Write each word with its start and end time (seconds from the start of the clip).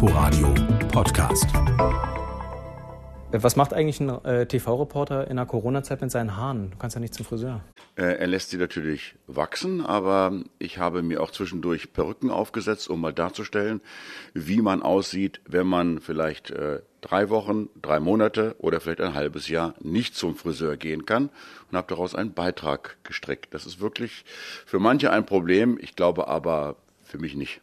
Inforadio 0.00 0.54
Podcast. 0.92 1.48
Was 3.32 3.56
macht 3.56 3.74
eigentlich 3.74 3.98
ein 3.98 4.10
äh, 4.24 4.46
TV-Reporter 4.46 5.28
in 5.28 5.34
der 5.38 5.44
Corona-Zeit 5.44 6.00
mit 6.00 6.12
seinen 6.12 6.36
Haaren? 6.36 6.70
Du 6.70 6.78
kannst 6.78 6.94
ja 6.94 7.00
nicht 7.00 7.14
zum 7.14 7.26
Friseur. 7.26 7.64
Äh, 7.96 8.04
er 8.04 8.28
lässt 8.28 8.50
sie 8.50 8.58
natürlich 8.58 9.16
wachsen, 9.26 9.84
aber 9.84 10.44
ich 10.60 10.78
habe 10.78 11.02
mir 11.02 11.20
auch 11.20 11.32
zwischendurch 11.32 11.92
Perücken 11.92 12.30
aufgesetzt, 12.30 12.88
um 12.88 13.00
mal 13.00 13.12
darzustellen, 13.12 13.80
wie 14.34 14.62
man 14.62 14.82
aussieht, 14.82 15.40
wenn 15.48 15.66
man 15.66 15.98
vielleicht 15.98 16.52
äh, 16.52 16.78
drei 17.00 17.28
Wochen, 17.28 17.68
drei 17.82 17.98
Monate 17.98 18.54
oder 18.60 18.78
vielleicht 18.78 19.00
ein 19.00 19.14
halbes 19.14 19.48
Jahr 19.48 19.74
nicht 19.80 20.14
zum 20.14 20.36
Friseur 20.36 20.76
gehen 20.76 21.06
kann 21.06 21.28
und 21.72 21.76
habe 21.76 21.88
daraus 21.88 22.14
einen 22.14 22.34
Beitrag 22.34 22.98
gestrickt. 23.02 23.52
Das 23.52 23.66
ist 23.66 23.80
wirklich 23.80 24.24
für 24.64 24.78
manche 24.78 25.10
ein 25.10 25.26
Problem, 25.26 25.76
ich 25.80 25.96
glaube 25.96 26.28
aber 26.28 26.76
für 27.02 27.18
mich 27.18 27.34
nicht. 27.34 27.62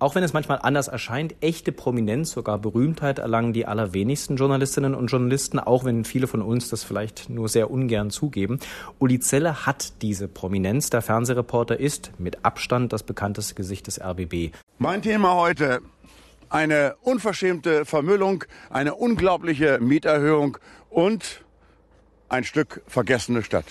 Auch 0.00 0.14
wenn 0.14 0.24
es 0.24 0.32
manchmal 0.32 0.58
anders 0.62 0.88
erscheint, 0.88 1.34
echte 1.42 1.72
Prominenz, 1.72 2.30
sogar 2.30 2.58
Berühmtheit 2.58 3.18
erlangen 3.18 3.52
die 3.52 3.66
allerwenigsten 3.66 4.36
Journalistinnen 4.36 4.94
und 4.94 5.08
Journalisten, 5.08 5.58
auch 5.58 5.84
wenn 5.84 6.06
viele 6.06 6.26
von 6.26 6.40
uns 6.40 6.70
das 6.70 6.84
vielleicht 6.84 7.28
nur 7.28 7.50
sehr 7.50 7.70
ungern 7.70 8.08
zugeben. 8.08 8.60
Uli 8.98 9.20
Zelle 9.20 9.66
hat 9.66 10.00
diese 10.00 10.26
Prominenz. 10.26 10.88
Der 10.88 11.02
Fernsehreporter 11.02 11.78
ist 11.78 12.12
mit 12.16 12.46
Abstand 12.46 12.94
das 12.94 13.02
bekannteste 13.02 13.54
Gesicht 13.54 13.88
des 13.88 14.00
RBB. 14.00 14.54
Mein 14.78 15.02
Thema 15.02 15.34
heute 15.34 15.82
eine 16.48 16.96
unverschämte 17.02 17.84
Vermüllung, 17.84 18.44
eine 18.70 18.94
unglaubliche 18.94 19.80
Mieterhöhung 19.80 20.56
und 20.88 21.44
ein 22.30 22.44
Stück 22.44 22.80
vergessene 22.86 23.42
Stadt. 23.42 23.66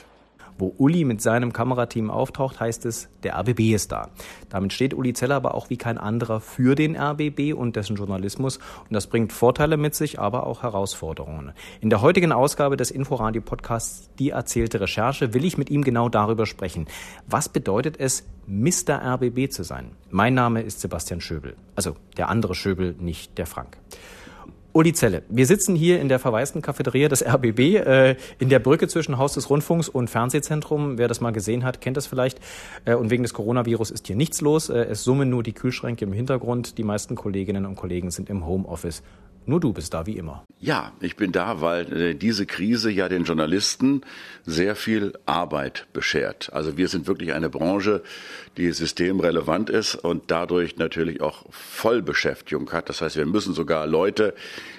Wo 0.59 0.75
Uli 0.77 1.05
mit 1.05 1.21
seinem 1.21 1.53
Kamerateam 1.53 2.11
auftaucht, 2.11 2.59
heißt 2.59 2.85
es, 2.85 3.07
der 3.23 3.39
RBB 3.39 3.73
ist 3.73 3.93
da. 3.93 4.09
Damit 4.49 4.73
steht 4.73 4.93
Uli 4.93 5.13
Zeller 5.13 5.35
aber 5.35 5.55
auch 5.55 5.69
wie 5.69 5.77
kein 5.77 5.97
anderer 5.97 6.41
für 6.41 6.75
den 6.75 6.97
RBB 6.97 7.53
und 7.55 7.77
dessen 7.77 7.95
Journalismus. 7.95 8.57
Und 8.57 8.91
das 8.91 9.07
bringt 9.07 9.31
Vorteile 9.31 9.77
mit 9.77 9.95
sich, 9.95 10.19
aber 10.19 10.45
auch 10.45 10.61
Herausforderungen. 10.61 11.53
In 11.79 11.89
der 11.89 12.01
heutigen 12.01 12.33
Ausgabe 12.33 12.75
des 12.75 12.91
Inforadio 12.91 13.41
Podcasts 13.41 14.09
Die 14.19 14.31
erzählte 14.31 14.81
Recherche 14.81 15.33
will 15.33 15.45
ich 15.45 15.57
mit 15.57 15.69
ihm 15.69 15.81
genau 15.81 16.09
darüber 16.09 16.45
sprechen. 16.45 16.87
Was 17.25 17.47
bedeutet 17.47 17.97
es, 17.97 18.27
Mr. 18.45 19.01
RBB 19.01 19.49
zu 19.49 19.63
sein? 19.63 19.91
Mein 20.09 20.33
Name 20.33 20.61
ist 20.61 20.81
Sebastian 20.81 21.21
Schöbel. 21.21 21.55
Also 21.75 21.95
der 22.17 22.27
andere 22.27 22.53
Schöbel, 22.53 22.95
nicht 22.99 23.37
der 23.37 23.45
Frank. 23.45 23.77
Uli 24.79 24.93
Zelle, 24.93 25.23
wir 25.27 25.45
sitzen 25.45 25.75
hier 25.75 25.99
in 25.99 26.07
der 26.07 26.19
verwaisten 26.19 26.61
Cafeteria 26.61 27.09
des 27.09 27.21
RBB, 27.21 27.59
äh, 27.59 28.15
in 28.39 28.47
der 28.47 28.59
Brücke 28.59 28.87
zwischen 28.87 29.17
Haus 29.17 29.33
des 29.33 29.49
Rundfunks 29.49 29.89
und 29.89 30.09
Fernsehzentrum. 30.09 30.97
Wer 30.97 31.09
das 31.09 31.19
mal 31.19 31.31
gesehen 31.31 31.65
hat, 31.65 31.81
kennt 31.81 31.97
das 31.97 32.07
vielleicht. 32.07 32.39
Äh, 32.85 32.95
und 32.95 33.09
wegen 33.09 33.23
des 33.23 33.33
Coronavirus 33.33 33.91
ist 33.91 34.07
hier 34.07 34.15
nichts 34.15 34.39
los. 34.39 34.69
Äh, 34.69 34.83
es 34.83 35.03
summen 35.03 35.29
nur 35.29 35.43
die 35.43 35.51
Kühlschränke 35.51 36.05
im 36.05 36.13
Hintergrund. 36.13 36.77
Die 36.77 36.85
meisten 36.85 37.15
Kolleginnen 37.15 37.65
und 37.65 37.75
Kollegen 37.75 38.09
sind 38.09 38.29
im 38.29 38.45
Homeoffice. 38.45 39.03
Nur 39.45 39.59
du 39.59 39.73
bist 39.73 39.93
da 39.93 40.05
wie 40.05 40.17
immer. 40.17 40.43
Ja, 40.59 40.91
ich 40.99 41.15
bin 41.15 41.31
da, 41.31 41.61
weil 41.61 41.93
äh, 41.93 42.15
diese 42.15 42.45
Krise 42.45 42.91
ja 42.91 43.07
den 43.09 43.23
Journalisten 43.23 44.01
sehr 44.45 44.75
viel 44.75 45.13
Arbeit 45.25 45.87
beschert. 45.93 46.51
Also 46.53 46.77
wir 46.77 46.87
sind 46.87 47.07
wirklich 47.07 47.33
eine 47.33 47.49
Branche, 47.49 48.03
die 48.57 48.71
systemrelevant 48.71 49.69
ist 49.69 49.95
und 49.95 50.31
dadurch 50.31 50.77
natürlich 50.77 51.21
auch 51.21 51.45
Vollbeschäftigung 51.49 52.71
hat. 52.71 52.89
Das 52.89 53.01
heißt, 53.01 53.15
wir 53.15 53.25
müssen 53.25 53.53
sogar 53.53 53.87
Leute 53.87 54.33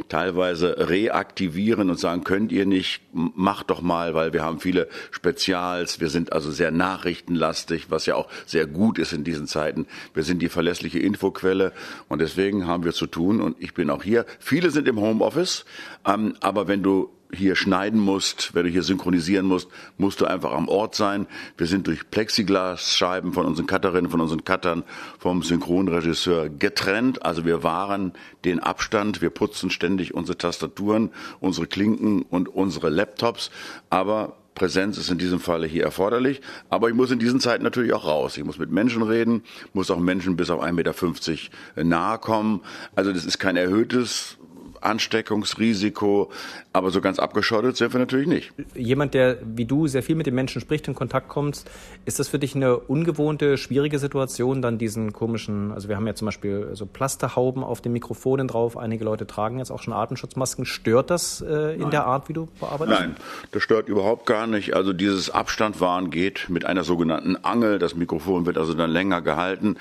teilweise 0.08 0.88
reaktivieren 0.88 1.88
und 1.88 1.98
sagen, 1.98 2.24
könnt 2.24 2.52
ihr 2.52 2.66
nicht, 2.66 3.00
macht 3.12 3.70
doch 3.70 3.80
mal, 3.80 4.12
weil 4.14 4.32
wir 4.34 4.42
haben 4.42 4.60
viele 4.60 4.86
Spezials. 5.10 5.98
Wir 5.98 6.10
sind 6.10 6.32
also 6.32 6.50
sehr 6.50 6.70
nachrichtenlastig, 6.70 7.90
was 7.90 8.06
ja 8.06 8.16
auch 8.16 8.28
sehr 8.44 8.66
gut 8.66 8.98
ist 8.98 9.12
in 9.12 9.24
diesen 9.24 9.46
Zeiten. 9.46 9.86
Wir 10.12 10.24
sind 10.24 10.42
die 10.42 10.50
verlässliche 10.50 10.98
Infoquelle 10.98 11.72
und 12.08 12.20
deswegen 12.20 12.66
haben 12.66 12.84
wir 12.84 12.92
zu 12.92 13.06
tun 13.06 13.40
und 13.40 13.56
ich 13.60 13.72
bin 13.72 13.88
auch 13.88 14.02
hier. 14.02 14.26
Viele 14.50 14.72
sind 14.72 14.88
im 14.88 14.98
Homeoffice, 14.98 15.64
ähm, 16.04 16.34
aber 16.40 16.66
wenn 16.66 16.82
du 16.82 17.08
hier 17.32 17.54
schneiden 17.54 18.00
musst, 18.00 18.52
wenn 18.52 18.64
du 18.64 18.68
hier 18.68 18.82
synchronisieren 18.82 19.46
musst, 19.46 19.68
musst 19.96 20.20
du 20.20 20.24
einfach 20.24 20.50
am 20.50 20.66
Ort 20.66 20.96
sein. 20.96 21.28
Wir 21.56 21.68
sind 21.68 21.86
durch 21.86 22.10
Plexiglasscheiben 22.10 23.32
von 23.32 23.46
unseren 23.46 23.68
Cutterinnen, 23.68 24.10
von 24.10 24.20
unseren 24.20 24.42
Cuttern, 24.42 24.82
vom 25.20 25.44
Synchronregisseur 25.44 26.48
getrennt. 26.48 27.24
Also 27.24 27.44
wir 27.44 27.62
wahren 27.62 28.12
den 28.44 28.58
Abstand. 28.58 29.22
Wir 29.22 29.30
putzen 29.30 29.70
ständig 29.70 30.14
unsere 30.14 30.36
Tastaturen, 30.36 31.10
unsere 31.38 31.68
Klinken 31.68 32.22
und 32.22 32.48
unsere 32.48 32.88
Laptops. 32.88 33.52
Aber 33.88 34.39
Präsenz 34.54 34.98
ist 34.98 35.10
in 35.10 35.18
diesem 35.18 35.40
Falle 35.40 35.66
hier 35.66 35.84
erforderlich. 35.84 36.40
Aber 36.68 36.88
ich 36.88 36.94
muss 36.94 37.10
in 37.10 37.18
diesen 37.18 37.40
Zeiten 37.40 37.62
natürlich 37.62 37.92
auch 37.92 38.04
raus. 38.04 38.36
Ich 38.36 38.44
muss 38.44 38.58
mit 38.58 38.70
Menschen 38.70 39.02
reden, 39.02 39.42
muss 39.72 39.90
auch 39.90 39.98
Menschen 39.98 40.36
bis 40.36 40.50
auf 40.50 40.62
1,50 40.62 40.72
Meter 40.72 41.84
nahe 41.84 42.18
kommen. 42.18 42.62
Also 42.94 43.12
das 43.12 43.24
ist 43.24 43.38
kein 43.38 43.56
erhöhtes 43.56 44.38
Ansteckungsrisiko, 44.80 46.30
aber 46.72 46.90
so 46.90 47.00
ganz 47.00 47.18
abgeschottet 47.18 47.76
sind 47.76 47.92
wir 47.92 48.00
natürlich 48.00 48.26
nicht. 48.26 48.52
Jemand, 48.74 49.14
der 49.14 49.38
wie 49.44 49.64
du 49.64 49.86
sehr 49.86 50.02
viel 50.02 50.16
mit 50.16 50.26
den 50.26 50.34
Menschen 50.34 50.60
spricht, 50.60 50.88
in 50.88 50.94
Kontakt 50.94 51.28
kommt, 51.28 51.64
ist 52.04 52.18
das 52.18 52.28
für 52.28 52.38
dich 52.38 52.54
eine 52.54 52.76
ungewohnte, 52.78 53.58
schwierige 53.58 53.98
Situation, 53.98 54.62
dann 54.62 54.78
diesen 54.78 55.12
komischen, 55.12 55.72
also 55.72 55.88
wir 55.88 55.96
haben 55.96 56.06
ja 56.06 56.14
zum 56.14 56.26
Beispiel 56.26 56.70
so 56.72 56.86
Plasterhauben 56.86 57.62
auf 57.62 57.80
den 57.80 57.92
Mikrofonen 57.92 58.48
drauf, 58.48 58.76
einige 58.76 59.04
Leute 59.04 59.26
tragen 59.26 59.58
jetzt 59.58 59.70
auch 59.70 59.82
schon 59.82 59.92
Atemschutzmasken. 59.92 60.64
Stört 60.64 61.10
das 61.10 61.40
äh, 61.40 61.74
in 61.74 61.80
Nein. 61.80 61.90
der 61.90 62.06
Art, 62.06 62.28
wie 62.28 62.32
du 62.32 62.48
bearbeitest? 62.58 63.00
Nein, 63.00 63.16
das 63.52 63.62
stört 63.62 63.88
überhaupt 63.88 64.26
gar 64.26 64.46
nicht. 64.46 64.74
Also 64.74 64.92
dieses 64.92 65.30
Abstandwahren 65.30 66.10
geht 66.10 66.48
mit 66.48 66.64
einer 66.64 66.84
sogenannten 66.84 67.36
Angel. 67.36 67.78
Das 67.78 67.94
Mikrofon 67.94 68.46
wird 68.46 68.58
also 68.58 68.74
dann 68.74 68.90
länger 68.90 69.20
gehalten. 69.22 69.76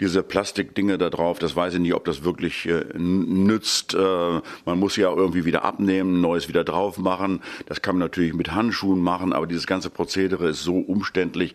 Diese 0.00 0.22
Plastikdinge 0.22 0.98
da 0.98 1.10
drauf, 1.10 1.38
das 1.38 1.56
weiß 1.56 1.74
ich 1.74 1.80
nicht, 1.80 1.94
ob 1.94 2.04
das 2.04 2.24
wirklich 2.24 2.66
äh, 2.66 2.84
nützt. 2.96 3.94
Äh, 3.94 4.41
man 4.64 4.78
muss 4.78 4.96
ja 4.96 5.10
irgendwie 5.12 5.44
wieder 5.44 5.64
abnehmen, 5.64 6.20
neues 6.20 6.48
wieder 6.48 6.64
drauf 6.64 6.98
machen. 6.98 7.40
Das 7.66 7.82
kann 7.82 7.96
man 7.96 8.06
natürlich 8.06 8.34
mit 8.34 8.52
Handschuhen 8.52 9.00
machen, 9.00 9.32
aber 9.32 9.46
dieses 9.46 9.66
ganze 9.66 9.90
Prozedere 9.90 10.48
ist 10.48 10.62
so 10.62 10.76
umständlich, 10.76 11.54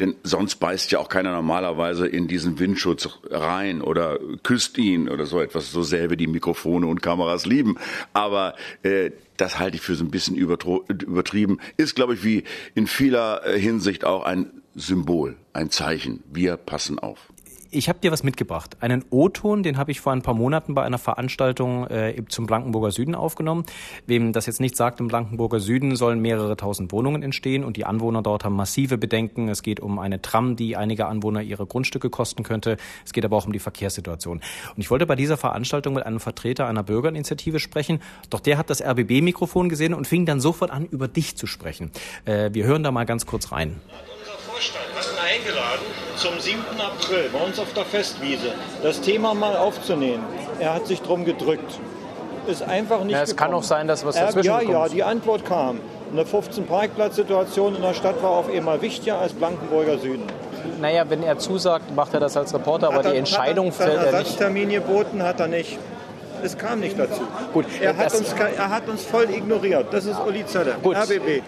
denn 0.00 0.14
sonst 0.22 0.56
beißt 0.56 0.90
ja 0.92 0.98
auch 0.98 1.08
keiner 1.08 1.32
normalerweise 1.32 2.06
in 2.06 2.28
diesen 2.28 2.58
Windschutz 2.58 3.08
rein 3.30 3.82
oder 3.82 4.18
küsst 4.42 4.78
ihn 4.78 5.08
oder 5.08 5.26
so 5.26 5.40
etwas, 5.40 5.72
so 5.72 5.82
wie 5.90 6.16
die 6.16 6.26
Mikrofone 6.26 6.86
und 6.86 7.02
Kameras 7.02 7.46
lieben. 7.46 7.76
Aber 8.12 8.54
äh, 8.82 9.10
das 9.36 9.58
halte 9.58 9.76
ich 9.76 9.82
für 9.82 9.94
so 9.94 10.04
ein 10.04 10.10
bisschen 10.10 10.36
übertrieben. 10.36 11.58
Ist, 11.76 11.94
glaube 11.94 12.14
ich, 12.14 12.24
wie 12.24 12.44
in 12.74 12.86
vieler 12.86 13.46
äh, 13.46 13.58
Hinsicht 13.58 14.04
auch 14.04 14.24
ein 14.24 14.50
Symbol, 14.74 15.36
ein 15.52 15.70
Zeichen. 15.70 16.22
Wir 16.32 16.56
passen 16.56 16.98
auf 16.98 17.28
ich 17.70 17.88
habe 17.88 17.98
dir 17.98 18.12
was 18.12 18.22
mitgebracht. 18.22 18.76
Einen 18.80 19.04
O-Ton, 19.10 19.62
den 19.62 19.78
habe 19.78 19.90
ich 19.90 20.00
vor 20.00 20.12
ein 20.12 20.22
paar 20.22 20.34
Monaten 20.34 20.74
bei 20.74 20.82
einer 20.82 20.98
Veranstaltung 20.98 21.86
äh, 21.86 22.22
zum 22.28 22.46
Blankenburger 22.46 22.90
Süden 22.90 23.14
aufgenommen. 23.14 23.64
Wem 24.06 24.32
das 24.32 24.46
jetzt 24.46 24.60
nicht 24.60 24.76
sagt, 24.76 25.00
im 25.00 25.08
Blankenburger 25.08 25.60
Süden 25.60 25.96
sollen 25.96 26.20
mehrere 26.20 26.56
tausend 26.56 26.92
Wohnungen 26.92 27.22
entstehen 27.22 27.64
und 27.64 27.76
die 27.76 27.84
Anwohner 27.84 28.22
dort 28.22 28.44
haben 28.44 28.56
massive 28.56 28.98
Bedenken. 28.98 29.48
Es 29.48 29.62
geht 29.62 29.80
um 29.80 29.98
eine 29.98 30.22
Tram, 30.22 30.56
die 30.56 30.76
einige 30.76 31.06
Anwohner 31.06 31.42
ihre 31.42 31.66
Grundstücke 31.66 32.10
kosten 32.10 32.42
könnte. 32.42 32.76
Es 33.04 33.12
geht 33.12 33.24
aber 33.24 33.36
auch 33.36 33.46
um 33.46 33.52
die 33.52 33.58
Verkehrssituation. 33.58 34.38
Und 34.38 34.80
ich 34.80 34.90
wollte 34.90 35.06
bei 35.06 35.16
dieser 35.16 35.36
Veranstaltung 35.36 35.94
mit 35.94 36.06
einem 36.06 36.20
Vertreter 36.20 36.66
einer 36.66 36.82
Bürgerinitiative 36.82 37.58
sprechen, 37.58 38.00
doch 38.30 38.40
der 38.40 38.58
hat 38.58 38.70
das 38.70 38.82
RBB-Mikrofon 38.82 39.68
gesehen 39.68 39.94
und 39.94 40.06
fing 40.06 40.26
dann 40.26 40.40
sofort 40.40 40.70
an, 40.70 40.86
über 40.86 41.08
dich 41.08 41.36
zu 41.36 41.46
sprechen. 41.46 41.90
Äh, 42.24 42.50
wir 42.52 42.64
hören 42.64 42.82
da 42.82 42.90
mal 42.90 43.04
ganz 43.04 43.26
kurz 43.26 43.52
rein. 43.52 43.80
Unser 43.88 44.38
Vorstand 44.38 44.86
hat 44.94 45.06
eingeladen 45.22 46.05
zum 46.16 46.38
7. 46.38 46.58
April 46.78 47.28
bei 47.32 47.38
uns 47.38 47.58
auf 47.58 47.72
der 47.74 47.84
Festwiese 47.84 48.52
das 48.82 49.00
Thema 49.00 49.34
mal 49.34 49.56
aufzunehmen. 49.56 50.24
Er 50.58 50.74
hat 50.74 50.86
sich 50.86 51.02
drum 51.02 51.24
gedrückt. 51.24 51.78
Ist 52.46 52.62
einfach 52.62 53.02
nicht. 53.04 53.12
Ja, 53.12 53.22
es 53.22 53.30
gekommen. 53.30 53.50
kann 53.50 53.58
auch 53.58 53.62
sein, 53.62 53.88
dass 53.88 54.04
was 54.04 54.14
dazwischen 54.14 54.46
Ja, 54.46 54.60
ja, 54.60 54.88
die 54.88 55.02
Antwort 55.02 55.44
kam. 55.44 55.80
Eine 56.12 56.22
15-Parkplatz-Situation 56.22 57.76
in 57.76 57.82
der 57.82 57.94
Stadt 57.94 58.22
war 58.22 58.30
auf 58.30 58.48
einmal 58.48 58.80
wichtiger 58.80 59.18
als 59.18 59.32
Blankenburger 59.32 59.98
Süden. 59.98 60.22
Naja, 60.80 61.04
wenn 61.08 61.22
er 61.22 61.38
zusagt, 61.38 61.94
macht 61.94 62.14
er 62.14 62.20
das 62.20 62.36
als 62.36 62.54
Reporter, 62.54 62.88
aber 62.88 63.04
er, 63.04 63.12
die 63.12 63.18
Entscheidung 63.18 63.66
hat 63.66 63.80
er, 63.80 63.86
fällt 63.86 63.96
er 63.96 64.04
nicht. 64.04 64.14
Ersatztermin 64.14 64.68
geboten 64.70 65.22
hat 65.22 65.40
er 65.40 65.48
nicht. 65.48 65.78
Es 66.42 66.56
kam 66.56 66.80
nicht 66.80 66.98
dazu. 66.98 67.22
Gut, 67.52 67.66
er, 67.80 67.96
hat 67.96 68.14
uns, 68.14 68.32
er 68.32 68.70
hat 68.70 68.88
uns 68.88 69.04
voll 69.04 69.28
ignoriert. 69.30 69.86
Das 69.90 70.04
ist 70.04 70.18
Uli 70.20 70.46
Zeller, 70.46 70.76
RBB. 70.84 71.42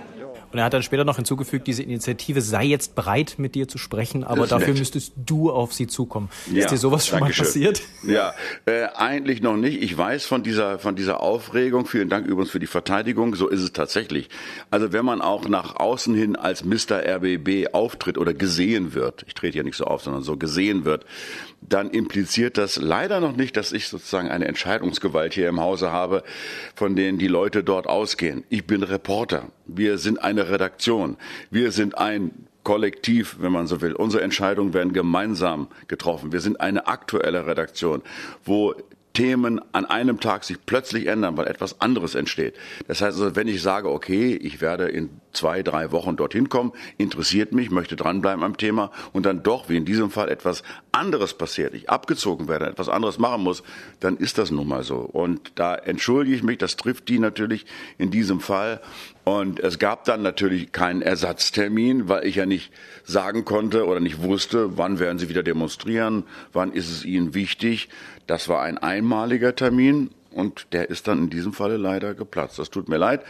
Und 0.52 0.58
er 0.58 0.64
hat 0.64 0.72
dann 0.72 0.82
später 0.82 1.04
noch 1.04 1.16
hinzugefügt, 1.16 1.66
diese 1.66 1.82
Initiative 1.82 2.40
sei 2.40 2.64
jetzt 2.64 2.94
bereit, 2.94 3.34
mit 3.38 3.54
dir 3.54 3.68
zu 3.68 3.78
sprechen, 3.78 4.24
aber 4.24 4.46
dafür 4.46 4.68
nett. 4.68 4.78
müsstest 4.78 5.12
du 5.16 5.50
auf 5.50 5.72
sie 5.72 5.86
zukommen. 5.86 6.30
Ja, 6.50 6.64
ist 6.64 6.70
dir 6.70 6.78
sowas 6.78 7.06
schon 7.06 7.20
mal 7.20 7.30
passiert? 7.30 7.82
Ja, 8.06 8.34
äh, 8.66 8.86
eigentlich 8.94 9.42
noch 9.42 9.56
nicht. 9.56 9.82
Ich 9.82 9.96
weiß 9.96 10.24
von 10.26 10.42
dieser, 10.42 10.78
von 10.78 10.96
dieser 10.96 11.20
Aufregung. 11.20 11.86
Vielen 11.86 12.08
Dank 12.08 12.26
übrigens 12.26 12.50
für 12.50 12.60
die 12.60 12.66
Verteidigung. 12.66 13.34
So 13.34 13.48
ist 13.48 13.62
es 13.62 13.72
tatsächlich. 13.72 14.28
Also 14.70 14.92
wenn 14.92 15.04
man 15.04 15.20
auch 15.20 15.48
nach 15.48 15.76
außen 15.76 16.14
hin 16.14 16.36
als 16.36 16.64
Mr. 16.64 17.02
RBB 17.04 17.74
auftritt 17.74 18.18
oder 18.18 18.34
gesehen 18.34 18.94
wird, 18.94 19.24
ich 19.26 19.34
trete 19.34 19.58
ja 19.58 19.64
nicht 19.64 19.76
so 19.76 19.84
auf, 19.84 20.02
sondern 20.02 20.22
so 20.22 20.36
gesehen 20.36 20.84
wird, 20.84 21.04
dann 21.60 21.90
impliziert 21.90 22.56
das 22.56 22.76
leider 22.76 23.20
noch 23.20 23.36
nicht, 23.36 23.56
dass 23.56 23.72
ich 23.72 23.88
sozusagen 23.88 24.28
eine 24.28 24.46
Entscheidungsgewalt 24.46 25.34
hier 25.34 25.48
im 25.48 25.60
Hause 25.60 25.92
habe, 25.92 26.22
von 26.74 26.96
denen 26.96 27.18
die 27.18 27.28
Leute 27.28 27.64
dort 27.64 27.86
ausgehen. 27.86 28.44
Ich 28.48 28.66
bin 28.66 28.82
Reporter. 28.82 29.48
Wir 29.68 29.98
sind 29.98 30.22
eine 30.22 30.48
Redaktion. 30.50 31.16
Wir 31.50 31.72
sind 31.72 31.96
ein 31.96 32.32
Kollektiv, 32.64 33.36
wenn 33.38 33.52
man 33.52 33.66
so 33.66 33.80
will. 33.80 33.94
Unsere 33.94 34.22
Entscheidungen 34.22 34.74
werden 34.74 34.92
gemeinsam 34.92 35.68
getroffen. 35.86 36.32
Wir 36.32 36.40
sind 36.40 36.60
eine 36.60 36.86
aktuelle 36.86 37.46
Redaktion, 37.46 38.02
wo 38.44 38.74
Themen 39.18 39.60
an 39.72 39.84
einem 39.84 40.20
Tag 40.20 40.44
sich 40.44 40.58
plötzlich 40.64 41.06
ändern, 41.06 41.36
weil 41.36 41.48
etwas 41.48 41.80
anderes 41.80 42.14
entsteht. 42.14 42.54
Das 42.86 43.00
heißt 43.00 43.18
also, 43.18 43.34
wenn 43.34 43.48
ich 43.48 43.62
sage, 43.62 43.90
okay, 43.90 44.36
ich 44.36 44.60
werde 44.60 44.86
in 44.88 45.10
zwei, 45.32 45.62
drei 45.64 45.90
Wochen 45.90 46.16
dorthin 46.16 46.48
kommen, 46.48 46.72
interessiert 46.98 47.52
mich, 47.52 47.70
möchte 47.70 47.96
dranbleiben 47.96 48.44
am 48.44 48.56
Thema 48.56 48.92
und 49.12 49.26
dann 49.26 49.42
doch, 49.42 49.68
wie 49.68 49.76
in 49.76 49.84
diesem 49.84 50.10
Fall, 50.10 50.28
etwas 50.28 50.62
anderes 50.98 51.34
passiert, 51.34 51.74
ich 51.74 51.88
abgezogen 51.88 52.48
werde, 52.48 52.66
etwas 52.66 52.88
anderes 52.88 53.18
machen 53.18 53.42
muss, 53.42 53.62
dann 54.00 54.16
ist 54.16 54.38
das 54.38 54.50
nun 54.50 54.66
mal 54.66 54.82
so. 54.82 54.96
Und 54.96 55.52
da 55.54 55.74
entschuldige 55.74 56.36
ich 56.36 56.42
mich, 56.42 56.58
das 56.58 56.76
trifft 56.76 57.08
die 57.08 57.18
natürlich 57.18 57.64
in 57.96 58.10
diesem 58.10 58.40
Fall. 58.40 58.80
Und 59.24 59.60
es 59.60 59.78
gab 59.78 60.04
dann 60.04 60.22
natürlich 60.22 60.72
keinen 60.72 61.02
Ersatztermin, 61.02 62.08
weil 62.08 62.26
ich 62.26 62.36
ja 62.36 62.46
nicht 62.46 62.72
sagen 63.04 63.44
konnte 63.44 63.86
oder 63.86 64.00
nicht 64.00 64.22
wusste, 64.22 64.76
wann 64.76 64.98
werden 64.98 65.18
sie 65.18 65.28
wieder 65.28 65.42
demonstrieren, 65.42 66.24
wann 66.52 66.72
ist 66.72 66.90
es 66.90 67.04
ihnen 67.04 67.34
wichtig. 67.34 67.88
Das 68.26 68.48
war 68.48 68.62
ein 68.62 68.78
einmaliger 68.78 69.54
Termin 69.54 70.10
und 70.30 70.72
der 70.72 70.90
ist 70.90 71.08
dann 71.08 71.18
in 71.18 71.30
diesem 71.30 71.52
Falle 71.52 71.76
leider 71.76 72.14
geplatzt. 72.14 72.58
Das 72.58 72.70
tut 72.70 72.88
mir 72.88 72.98
leid. 72.98 73.24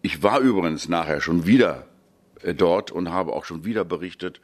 Ich 0.00 0.22
war 0.22 0.40
übrigens 0.40 0.88
nachher 0.88 1.20
schon 1.20 1.46
wieder 1.46 1.86
äh, 2.42 2.54
dort 2.54 2.90
und 2.90 3.10
habe 3.10 3.32
auch 3.32 3.44
schon 3.44 3.64
wieder 3.64 3.84
berichtet. 3.84 4.40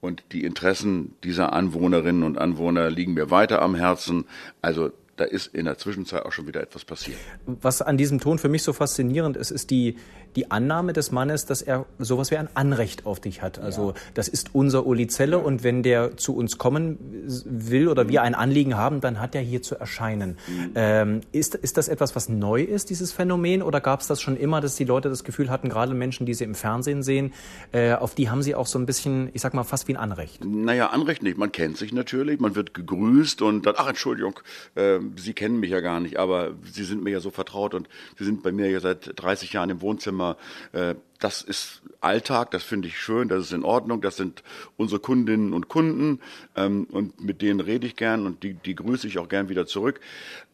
Und 0.00 0.24
die 0.32 0.44
Interessen 0.44 1.14
dieser 1.24 1.52
Anwohnerinnen 1.52 2.22
und 2.22 2.38
Anwohner 2.38 2.90
liegen 2.90 3.14
mir 3.14 3.30
weiter 3.30 3.62
am 3.62 3.74
Herzen. 3.74 4.24
Also 4.62 4.90
da 5.16 5.24
ist 5.24 5.54
in 5.54 5.64
der 5.64 5.78
Zwischenzeit 5.78 6.24
auch 6.24 6.32
schon 6.32 6.46
wieder 6.46 6.60
etwas 6.60 6.84
passiert. 6.84 7.16
Was 7.46 7.82
an 7.82 7.96
diesem 7.96 8.20
Ton 8.20 8.38
für 8.38 8.48
mich 8.48 8.62
so 8.62 8.72
faszinierend 8.72 9.36
ist, 9.36 9.50
ist 9.50 9.70
die, 9.70 9.96
die 10.36 10.50
Annahme 10.50 10.92
des 10.92 11.10
Mannes, 11.10 11.46
dass 11.46 11.62
er 11.62 11.86
sowas 11.98 12.30
wie 12.30 12.36
ein 12.36 12.48
Anrecht 12.54 13.06
auf 13.06 13.20
dich 13.20 13.40
hat. 13.40 13.58
Also 13.58 13.92
ja. 13.92 13.94
das 14.14 14.28
ist 14.28 14.54
unser 14.54 14.86
Uli 14.86 15.06
Zelle 15.06 15.38
und 15.38 15.64
wenn 15.64 15.82
der 15.82 16.16
zu 16.18 16.36
uns 16.36 16.58
kommen 16.58 16.98
will 17.44 17.88
oder 17.88 18.04
mhm. 18.04 18.08
wir 18.10 18.22
ein 18.22 18.34
Anliegen 18.34 18.76
haben, 18.76 19.00
dann 19.00 19.18
hat 19.18 19.34
er 19.34 19.40
hier 19.40 19.62
zu 19.62 19.76
erscheinen. 19.76 20.36
Mhm. 20.46 20.70
Ähm, 20.74 21.20
ist, 21.32 21.54
ist 21.54 21.78
das 21.78 21.88
etwas, 21.88 22.14
was 22.14 22.28
neu 22.28 22.62
ist, 22.62 22.90
dieses 22.90 23.12
Phänomen, 23.12 23.62
oder 23.62 23.80
gab 23.80 24.00
es 24.00 24.06
das 24.06 24.20
schon 24.20 24.36
immer, 24.36 24.60
dass 24.60 24.76
die 24.76 24.84
Leute 24.84 25.08
das 25.08 25.24
Gefühl 25.24 25.50
hatten, 25.50 25.70
gerade 25.70 25.94
Menschen, 25.94 26.26
die 26.26 26.34
sie 26.34 26.44
im 26.44 26.54
Fernsehen 26.54 27.02
sehen, 27.02 27.32
äh, 27.72 27.94
auf 27.94 28.14
die 28.14 28.28
haben 28.28 28.42
sie 28.42 28.54
auch 28.54 28.66
so 28.66 28.78
ein 28.78 28.84
bisschen, 28.84 29.30
ich 29.32 29.40
sag 29.40 29.54
mal, 29.54 29.64
fast 29.64 29.88
wie 29.88 29.94
ein 29.94 29.96
Anrecht? 29.96 30.44
Naja, 30.44 30.88
Anrecht 30.88 31.22
nicht. 31.22 31.38
Man 31.38 31.52
kennt 31.52 31.78
sich 31.78 31.92
natürlich, 31.92 32.38
man 32.40 32.54
wird 32.54 32.74
gegrüßt 32.74 33.40
und 33.40 33.64
dann, 33.64 33.74
ach 33.78 33.88
Entschuldigung, 33.88 34.40
äh, 34.74 34.98
Sie 35.16 35.34
kennen 35.34 35.60
mich 35.60 35.70
ja 35.70 35.80
gar 35.80 36.00
nicht, 36.00 36.18
aber 36.18 36.54
Sie 36.64 36.84
sind 36.84 37.02
mir 37.02 37.10
ja 37.10 37.20
so 37.20 37.30
vertraut 37.30 37.74
und 37.74 37.88
Sie 38.18 38.24
sind 38.24 38.42
bei 38.42 38.52
mir 38.52 38.70
ja 38.70 38.80
seit 38.80 39.12
30 39.16 39.52
Jahren 39.52 39.70
im 39.70 39.80
Wohnzimmer. 39.80 40.36
Äh, 40.72 40.94
das 41.18 41.42
ist 41.42 41.82
Alltag, 42.00 42.50
das 42.50 42.62
finde 42.62 42.88
ich 42.88 42.98
schön, 42.98 43.28
das 43.28 43.44
ist 43.44 43.52
in 43.52 43.64
Ordnung, 43.64 44.00
das 44.00 44.16
sind 44.16 44.42
unsere 44.76 45.00
Kundinnen 45.00 45.52
und 45.52 45.68
Kunden 45.68 46.20
ähm, 46.54 46.84
und 46.90 47.20
mit 47.20 47.42
denen 47.42 47.60
rede 47.60 47.86
ich 47.86 47.96
gern 47.96 48.26
und 48.26 48.42
die, 48.42 48.54
die 48.54 48.74
grüße 48.74 49.06
ich 49.06 49.18
auch 49.18 49.28
gern 49.28 49.48
wieder 49.48 49.66
zurück. 49.66 50.00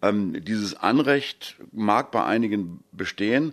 Ähm, 0.02 0.44
dieses 0.44 0.74
Anrecht 0.74 1.56
mag 1.72 2.10
bei 2.10 2.24
einigen 2.24 2.82
bestehen. 2.92 3.52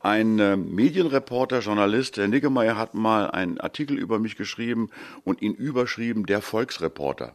Ein 0.00 0.38
äh, 0.38 0.56
Medienreporter, 0.56 1.60
Journalist, 1.60 2.16
Herr 2.18 2.28
Niggemeier, 2.28 2.76
hat 2.76 2.94
mal 2.94 3.30
einen 3.30 3.58
Artikel 3.58 3.98
über 3.98 4.18
mich 4.18 4.36
geschrieben 4.36 4.90
und 5.24 5.42
ihn 5.42 5.54
überschrieben, 5.54 6.26
der 6.26 6.42
Volksreporter. 6.42 7.34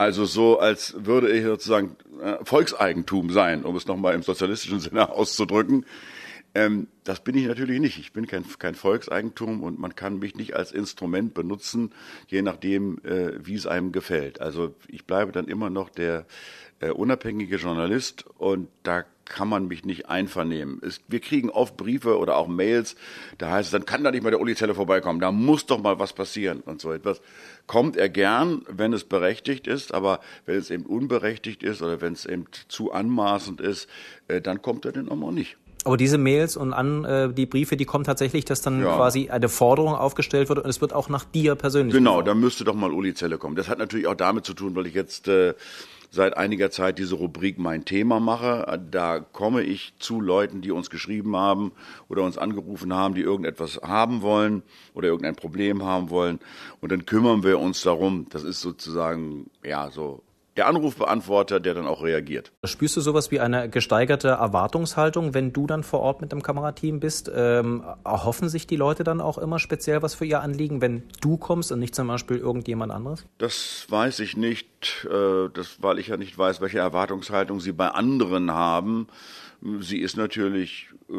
Also 0.00 0.24
so, 0.24 0.58
als 0.58 0.94
würde 1.04 1.30
ich 1.30 1.44
sozusagen 1.44 1.94
äh, 2.22 2.42
Volkseigentum 2.42 3.28
sein, 3.28 3.64
um 3.66 3.76
es 3.76 3.86
nochmal 3.86 4.14
im 4.14 4.22
sozialistischen 4.22 4.80
Sinne 4.80 5.10
auszudrücken. 5.10 5.84
Ähm, 6.54 6.88
das 7.04 7.22
bin 7.22 7.36
ich 7.36 7.44
natürlich 7.44 7.80
nicht. 7.80 7.98
Ich 7.98 8.14
bin 8.14 8.26
kein, 8.26 8.46
kein 8.58 8.74
Volkseigentum 8.74 9.62
und 9.62 9.78
man 9.78 9.94
kann 9.94 10.18
mich 10.18 10.36
nicht 10.36 10.56
als 10.56 10.72
Instrument 10.72 11.34
benutzen, 11.34 11.92
je 12.28 12.40
nachdem, 12.40 12.98
äh, 13.04 13.32
wie 13.44 13.52
es 13.52 13.66
einem 13.66 13.92
gefällt. 13.92 14.40
Also 14.40 14.74
ich 14.88 15.04
bleibe 15.04 15.32
dann 15.32 15.48
immer 15.48 15.68
noch 15.68 15.90
der 15.90 16.24
äh, 16.80 16.88
unabhängige 16.88 17.56
Journalist 17.56 18.24
und 18.38 18.68
da 18.84 19.04
kann 19.30 19.48
man 19.48 19.68
mich 19.68 19.86
nicht 19.86 20.10
einvernehmen. 20.10 20.80
Es, 20.84 21.00
wir 21.08 21.20
kriegen 21.20 21.48
oft 21.48 21.78
Briefe 21.78 22.18
oder 22.18 22.36
auch 22.36 22.48
Mails, 22.48 22.96
da 23.38 23.52
heißt 23.52 23.68
es, 23.68 23.70
dann 23.70 23.86
kann 23.86 24.04
da 24.04 24.10
nicht 24.10 24.22
mal 24.22 24.30
der 24.30 24.40
Uli 24.40 24.54
Zelle 24.54 24.74
vorbeikommen, 24.74 25.20
da 25.20 25.32
muss 25.32 25.64
doch 25.64 25.80
mal 25.80 25.98
was 25.98 26.12
passieren 26.12 26.60
und 26.60 26.82
so 26.82 26.92
etwas. 26.92 27.22
Kommt 27.66 27.96
er 27.96 28.10
gern, 28.10 28.62
wenn 28.68 28.92
es 28.92 29.04
berechtigt 29.04 29.66
ist, 29.66 29.94
aber 29.94 30.20
wenn 30.44 30.56
es 30.56 30.70
eben 30.70 30.84
unberechtigt 30.84 31.62
ist 31.62 31.80
oder 31.80 32.02
wenn 32.02 32.12
es 32.12 32.26
eben 32.26 32.44
zu 32.68 32.92
anmaßend 32.92 33.60
ist, 33.60 33.88
äh, 34.28 34.42
dann 34.42 34.60
kommt 34.60 34.84
er 34.84 34.92
denn 34.92 35.08
auch 35.08 35.16
mal 35.16 35.32
nicht. 35.32 35.56
Aber 35.84 35.96
diese 35.96 36.18
Mails 36.18 36.56
und 36.56 36.74
an 36.74 37.04
äh, 37.04 37.32
die 37.32 37.46
Briefe, 37.46 37.76
die 37.76 37.86
kommen 37.86 38.04
tatsächlich, 38.04 38.44
dass 38.44 38.60
dann 38.60 38.82
ja. 38.82 38.96
quasi 38.96 39.30
eine 39.30 39.48
Forderung 39.48 39.94
aufgestellt 39.94 40.48
wird 40.48 40.58
und 40.58 40.68
es 40.68 40.80
wird 40.80 40.92
auch 40.92 41.08
nach 41.08 41.24
dir 41.24 41.54
persönlich. 41.54 41.94
Genau, 41.94 42.20
da 42.20 42.34
müsste 42.34 42.64
doch 42.64 42.74
mal 42.74 42.92
Uli 42.92 43.14
Zelle 43.14 43.38
kommen. 43.38 43.56
Das 43.56 43.68
hat 43.68 43.78
natürlich 43.78 44.06
auch 44.06 44.14
damit 44.14 44.44
zu 44.44 44.52
tun, 44.52 44.76
weil 44.76 44.86
ich 44.86 44.94
jetzt 44.94 45.28
äh, 45.28 45.54
seit 46.10 46.36
einiger 46.36 46.70
Zeit 46.70 46.98
diese 46.98 47.14
Rubrik 47.14 47.58
Mein 47.58 47.84
Thema 47.84 48.20
mache. 48.20 48.80
Da 48.90 49.20
komme 49.20 49.62
ich 49.62 49.94
zu 49.98 50.20
Leuten, 50.20 50.60
die 50.60 50.72
uns 50.72 50.90
geschrieben 50.90 51.36
haben 51.36 51.72
oder 52.08 52.22
uns 52.22 52.36
angerufen 52.36 52.92
haben, 52.92 53.14
die 53.14 53.22
irgendetwas 53.22 53.80
haben 53.82 54.22
wollen 54.22 54.62
oder 54.94 55.08
irgendein 55.08 55.36
Problem 55.36 55.84
haben 55.84 56.10
wollen. 56.10 56.40
Und 56.80 56.92
dann 56.92 57.06
kümmern 57.06 57.42
wir 57.42 57.58
uns 57.58 57.82
darum. 57.82 58.26
Das 58.30 58.42
ist 58.42 58.60
sozusagen, 58.60 59.50
ja, 59.62 59.90
so 59.90 60.22
der 60.56 60.66
Anrufbeantworter, 60.66 61.60
der 61.60 61.74
dann 61.74 61.86
auch 61.86 62.02
reagiert. 62.02 62.52
Spürst 62.64 62.96
du 62.96 63.00
sowas 63.00 63.30
wie 63.30 63.40
eine 63.40 63.68
gesteigerte 63.68 64.28
Erwartungshaltung, 64.28 65.32
wenn 65.32 65.52
du 65.52 65.66
dann 65.66 65.84
vor 65.84 66.00
Ort 66.00 66.20
mit 66.20 66.32
dem 66.32 66.42
Kamerateam 66.42 67.00
bist? 67.00 67.30
Ähm, 67.34 67.84
erhoffen 68.04 68.48
sich 68.48 68.66
die 68.66 68.76
Leute 68.76 69.04
dann 69.04 69.20
auch 69.20 69.38
immer 69.38 69.58
speziell 69.58 70.02
was 70.02 70.14
für 70.14 70.24
ihr 70.24 70.40
Anliegen, 70.40 70.80
wenn 70.80 71.04
du 71.20 71.36
kommst 71.36 71.72
und 71.72 71.78
nicht 71.78 71.94
zum 71.94 72.08
Beispiel 72.08 72.38
irgendjemand 72.38 72.92
anderes? 72.92 73.24
Das 73.38 73.86
weiß 73.88 74.20
ich 74.20 74.36
nicht, 74.36 75.06
äh, 75.10 75.48
das, 75.52 75.82
weil 75.82 75.98
ich 75.98 76.08
ja 76.08 76.16
nicht 76.16 76.36
weiß, 76.36 76.60
welche 76.60 76.78
Erwartungshaltung 76.78 77.60
sie 77.60 77.72
bei 77.72 77.88
anderen 77.88 78.50
haben. 78.50 79.06
Sie 79.80 79.98
ist 79.98 80.16
natürlich 80.16 80.88
äh, 81.08 81.14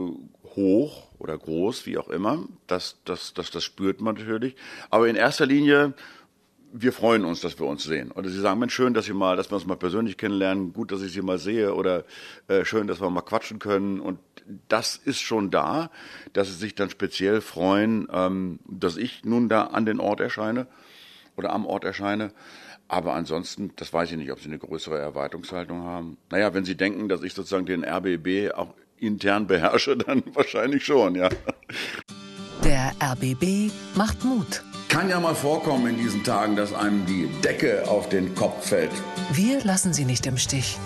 hoch 0.55 1.07
oder 1.19 1.37
groß, 1.37 1.85
wie 1.85 1.97
auch 1.97 2.09
immer. 2.09 2.39
Das, 2.67 2.97
das, 3.05 3.33
das, 3.33 3.51
das 3.51 3.63
spürt 3.63 4.01
man 4.01 4.15
natürlich. 4.15 4.55
Aber 4.89 5.07
in 5.07 5.15
erster 5.15 5.45
Linie 5.45 5.93
wir 6.73 6.93
freuen 6.93 7.25
uns, 7.25 7.41
dass 7.41 7.59
wir 7.59 7.67
uns 7.67 7.83
sehen. 7.83 8.11
Oder 8.11 8.29
sie 8.29 8.39
sagen, 8.39 8.59
Mensch, 8.59 8.73
schön, 8.73 8.93
dass 8.93 9.05
Sie 9.05 9.13
mal, 9.13 9.35
dass 9.35 9.51
wir 9.51 9.55
uns 9.55 9.65
mal 9.65 9.75
persönlich 9.75 10.17
kennenlernen, 10.17 10.73
gut, 10.73 10.91
dass 10.91 11.01
ich 11.01 11.11
Sie 11.11 11.21
mal 11.21 11.37
sehe 11.37 11.73
oder 11.73 12.05
äh, 12.47 12.65
schön, 12.65 12.87
dass 12.87 13.01
wir 13.01 13.09
mal 13.09 13.21
quatschen 13.21 13.59
können. 13.59 13.99
Und 13.99 14.19
das 14.67 14.95
ist 14.95 15.19
schon 15.19 15.51
da, 15.51 15.91
dass 16.33 16.47
sie 16.47 16.55
sich 16.55 16.75
dann 16.75 16.89
speziell 16.89 17.41
freuen, 17.41 18.07
ähm, 18.11 18.59
dass 18.67 18.97
ich 18.97 19.23
nun 19.25 19.49
da 19.49 19.65
an 19.65 19.85
den 19.85 19.99
Ort 19.99 20.19
erscheine 20.19 20.67
oder 21.35 21.51
am 21.51 21.65
Ort 21.65 21.83
erscheine. 21.83 22.31
Aber 22.87 23.13
ansonsten, 23.13 23.71
das 23.77 23.93
weiß 23.93 24.11
ich 24.11 24.17
nicht, 24.17 24.31
ob 24.31 24.39
Sie 24.39 24.47
eine 24.47 24.59
größere 24.59 24.97
Erwartungshaltung 24.97 25.83
haben. 25.83 26.17
Naja, 26.29 26.53
wenn 26.53 26.65
Sie 26.65 26.75
denken, 26.75 27.07
dass 27.07 27.23
ich 27.23 27.33
sozusagen 27.33 27.65
den 27.65 27.85
RBB 27.85 28.53
auch 28.53 28.73
intern 28.97 29.47
beherrsche, 29.47 29.95
dann 30.05 30.23
wahrscheinlich 30.33 30.85
schon, 30.85 31.15
ja. 31.15 31.29
Der 32.63 32.91
RBB 33.01 33.71
macht 33.95 34.23
Mut. 34.25 34.61
Kann 34.91 35.07
ja 35.07 35.21
mal 35.21 35.35
vorkommen 35.35 35.87
in 35.87 35.97
diesen 35.97 36.21
Tagen, 36.21 36.57
dass 36.57 36.73
einem 36.73 37.05
die 37.05 37.29
Decke 37.41 37.87
auf 37.87 38.09
den 38.09 38.35
Kopf 38.35 38.67
fällt. 38.67 38.91
Wir 39.31 39.63
lassen 39.63 39.93
Sie 39.93 40.03
nicht 40.03 40.27
im 40.27 40.35
Stich. 40.35 40.77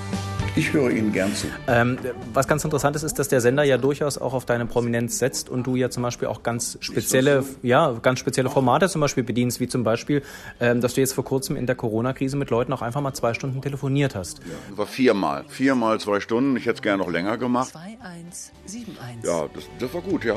Ich 0.56 0.74
höre 0.74 0.92
Ihnen 0.92 1.12
gern 1.12 1.34
zu. 1.34 1.48
Ähm, 1.68 1.98
was 2.32 2.48
ganz 2.48 2.64
interessant 2.64 2.96
ist, 2.96 3.02
ist, 3.02 3.18
dass 3.18 3.30
der 3.30 3.42
Sender 3.42 3.64
ja 3.64 3.80
durchaus 3.80 4.20
auch 4.20 4.36
auf 4.36 4.46
deine 4.46 4.68
Prominenz 4.68 5.18
setzt 5.18 5.50
und 5.50 5.66
du 5.66 5.76
ja 5.76 5.90
zum 5.90 6.04
Beispiel 6.04 6.28
auch 6.28 6.44
ganz 6.44 6.78
spezielle, 6.82 7.42
so? 7.42 7.48
ja, 7.64 7.94
ganz 7.94 8.20
spezielle 8.20 8.52
Formate 8.52 8.90
zum 8.90 9.02
Beispiel 9.02 9.24
bedienst, 9.24 9.60
wie 9.60 9.68
zum 9.68 9.84
Beispiel, 9.84 10.22
ähm, 10.60 10.82
dass 10.82 10.94
du 10.94 11.02
jetzt 11.02 11.14
vor 11.14 11.26
kurzem 11.26 11.56
in 11.56 11.66
der 11.66 11.76
Corona-Krise 11.76 12.38
mit 12.38 12.52
Leuten 12.52 12.74
auch 12.74 12.84
einfach 12.84 13.02
mal 13.02 13.16
zwei 13.16 13.34
Stunden 13.34 13.60
telefoniert 13.60 14.14
hast. 14.14 14.38
Ja, 14.38 14.78
war 14.78 14.86
viermal. 14.86 15.46
Viermal 15.48 16.00
zwei 16.00 16.20
Stunden. 16.20 16.56
Ich 16.58 16.68
hätte 16.68 16.76
es 16.76 16.82
gerne 16.84 17.02
noch 17.02 17.10
länger 17.10 17.40
gemacht. 17.40 17.72
2171. 17.72 19.24
Ja, 19.24 19.48
das, 19.52 19.64
das 19.80 19.92
war 19.96 20.02
gut, 20.02 20.24
ja. 20.24 20.36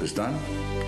Bis 0.00 0.12
dann. 0.12 0.34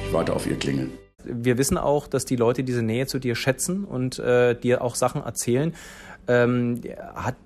Ich 0.04 0.12
warte 0.12 0.32
auf 0.32 0.44
Ihr 0.44 0.58
Klingeln 0.58 0.90
wir 1.28 1.58
wissen 1.58 1.78
auch, 1.78 2.06
dass 2.06 2.24
die 2.24 2.36
Leute 2.36 2.64
diese 2.64 2.82
Nähe 2.82 3.06
zu 3.06 3.18
dir 3.18 3.34
schätzen 3.34 3.84
und 3.84 4.18
äh, 4.18 4.54
dir 4.54 4.82
auch 4.82 4.94
Sachen 4.94 5.22
erzählen. 5.22 5.74
Ähm, 6.28 6.80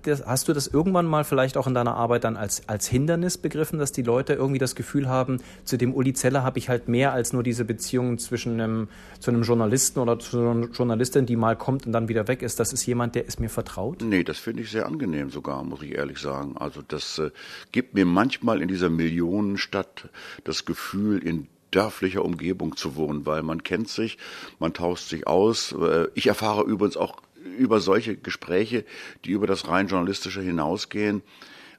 das, 0.03 0.25
hast 0.25 0.47
du 0.47 0.53
das 0.53 0.67
irgendwann 0.67 1.05
mal 1.05 1.23
vielleicht 1.23 1.55
auch 1.57 1.67
in 1.67 1.73
deiner 1.73 1.95
Arbeit 1.95 2.23
dann 2.23 2.35
als, 2.35 2.67
als 2.67 2.87
Hindernis 2.87 3.37
begriffen, 3.37 3.77
dass 3.77 3.91
die 3.91 4.01
Leute 4.01 4.33
irgendwie 4.33 4.57
das 4.59 4.75
Gefühl 4.75 5.07
haben, 5.07 5.37
zu 5.65 5.77
dem 5.77 5.93
Uli 5.93 6.13
Zeller 6.13 6.43
habe 6.43 6.57
ich 6.57 6.69
halt 6.69 6.87
mehr 6.87 7.13
als 7.13 7.33
nur 7.33 7.43
diese 7.43 7.63
Beziehung 7.63 8.17
zwischen 8.17 8.59
einem, 8.59 8.87
zu 9.19 9.31
einem 9.31 9.43
Journalisten 9.43 9.99
oder 9.99 10.17
zu 10.17 10.39
einer 10.39 10.67
Journalistin, 10.67 11.25
die 11.25 11.35
mal 11.35 11.55
kommt 11.55 11.85
und 11.85 11.91
dann 11.91 12.07
wieder 12.07 12.27
weg 12.27 12.41
ist. 12.41 12.59
Das 12.59 12.73
ist 12.73 12.85
jemand, 12.85 13.15
der 13.15 13.25
ist 13.27 13.39
mir 13.39 13.49
vertraut? 13.49 14.01
Nee, 14.01 14.23
das 14.23 14.39
finde 14.39 14.63
ich 14.63 14.71
sehr 14.71 14.87
angenehm 14.87 15.29
sogar, 15.29 15.63
muss 15.63 15.83
ich 15.83 15.93
ehrlich 15.93 16.17
sagen. 16.17 16.55
Also 16.57 16.81
das 16.87 17.19
äh, 17.19 17.29
gibt 17.71 17.93
mir 17.93 18.05
manchmal 18.05 18.61
in 18.61 18.67
dieser 18.67 18.89
Millionenstadt 18.89 20.09
das 20.43 20.65
Gefühl, 20.65 21.23
in 21.23 21.47
dörflicher 21.71 22.23
Umgebung 22.23 22.75
zu 22.75 22.95
wohnen, 22.95 23.25
weil 23.25 23.43
man 23.43 23.63
kennt 23.63 23.89
sich, 23.89 24.17
man 24.59 24.73
tauscht 24.73 25.07
sich 25.07 25.27
aus. 25.27 25.73
Äh, 25.73 26.07
ich 26.13 26.27
erfahre 26.27 26.63
übrigens 26.63 26.97
auch 26.97 27.21
über 27.57 27.79
solche 27.79 28.15
Gespräche, 28.15 28.85
die 29.25 29.31
über 29.31 29.47
das 29.47 29.67
rein 29.67 29.87
journalistische 29.87 30.41
hinausgehen, 30.41 31.21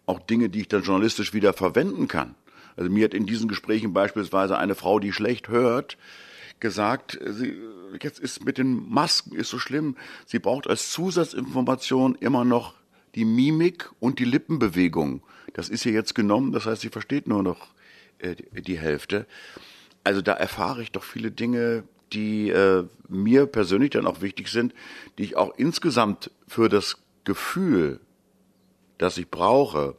auch 0.06 0.18
Dinge, 0.18 0.48
die 0.48 0.62
ich 0.62 0.68
dann 0.68 0.82
journalistisch 0.82 1.32
wieder 1.32 1.52
verwenden 1.52 2.08
kann. 2.08 2.34
Also 2.76 2.90
mir 2.90 3.04
hat 3.04 3.14
in 3.14 3.26
diesen 3.26 3.48
Gesprächen 3.48 3.92
beispielsweise 3.92 4.58
eine 4.58 4.74
Frau, 4.74 4.98
die 4.98 5.12
schlecht 5.12 5.48
hört, 5.48 5.98
gesagt, 6.60 7.18
sie, 7.24 7.56
jetzt 8.00 8.18
ist 8.18 8.44
mit 8.44 8.58
den 8.58 8.88
Masken 8.88 9.34
ist 9.34 9.50
so 9.50 9.58
schlimm, 9.58 9.96
sie 10.26 10.38
braucht 10.38 10.68
als 10.68 10.90
Zusatzinformation 10.90 12.14
immer 12.14 12.44
noch 12.44 12.74
die 13.14 13.24
Mimik 13.24 13.90
und 14.00 14.18
die 14.18 14.24
Lippenbewegung. 14.24 15.22
Das 15.52 15.68
ist 15.68 15.84
ihr 15.84 15.92
jetzt 15.92 16.14
genommen, 16.14 16.52
das 16.52 16.64
heißt, 16.64 16.80
sie 16.80 16.88
versteht 16.88 17.26
nur 17.26 17.42
noch 17.42 17.68
äh, 18.18 18.36
die 18.52 18.78
Hälfte. 18.78 19.26
Also 20.04 20.22
da 20.22 20.32
erfahre 20.32 20.82
ich 20.82 20.92
doch 20.92 21.04
viele 21.04 21.30
Dinge, 21.30 21.84
die 22.12 22.50
äh, 22.50 22.84
mir 23.08 23.46
persönlich 23.46 23.90
dann 23.90 24.06
auch 24.06 24.20
wichtig 24.20 24.48
sind, 24.48 24.74
die 25.18 25.24
ich 25.24 25.36
auch 25.36 25.54
insgesamt 25.56 26.30
für 26.46 26.68
das 26.68 26.98
Gefühl, 27.24 28.00
das 28.98 29.16
ich 29.18 29.30
brauche, 29.30 29.96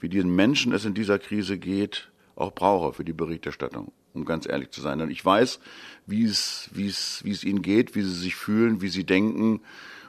wie 0.00 0.08
diesen 0.08 0.34
Menschen 0.34 0.72
es 0.72 0.84
in 0.84 0.94
dieser 0.94 1.18
Krise 1.18 1.58
geht, 1.58 2.10
auch 2.34 2.52
brauche 2.52 2.92
für 2.92 3.04
die 3.04 3.12
Berichterstattung, 3.12 3.92
um 4.14 4.24
ganz 4.24 4.46
ehrlich 4.46 4.70
zu 4.70 4.80
sein. 4.80 4.98
Denn 4.98 5.10
ich 5.10 5.24
weiß, 5.24 5.60
wie 6.06 6.24
es, 6.24 6.70
wie 6.72 6.86
es, 6.86 7.24
wie 7.24 7.30
es 7.30 7.44
ihnen 7.44 7.62
geht, 7.62 7.94
wie 7.94 8.02
sie 8.02 8.14
sich 8.14 8.36
fühlen, 8.36 8.80
wie 8.80 8.88
sie 8.88 9.04
denken. 9.04 9.60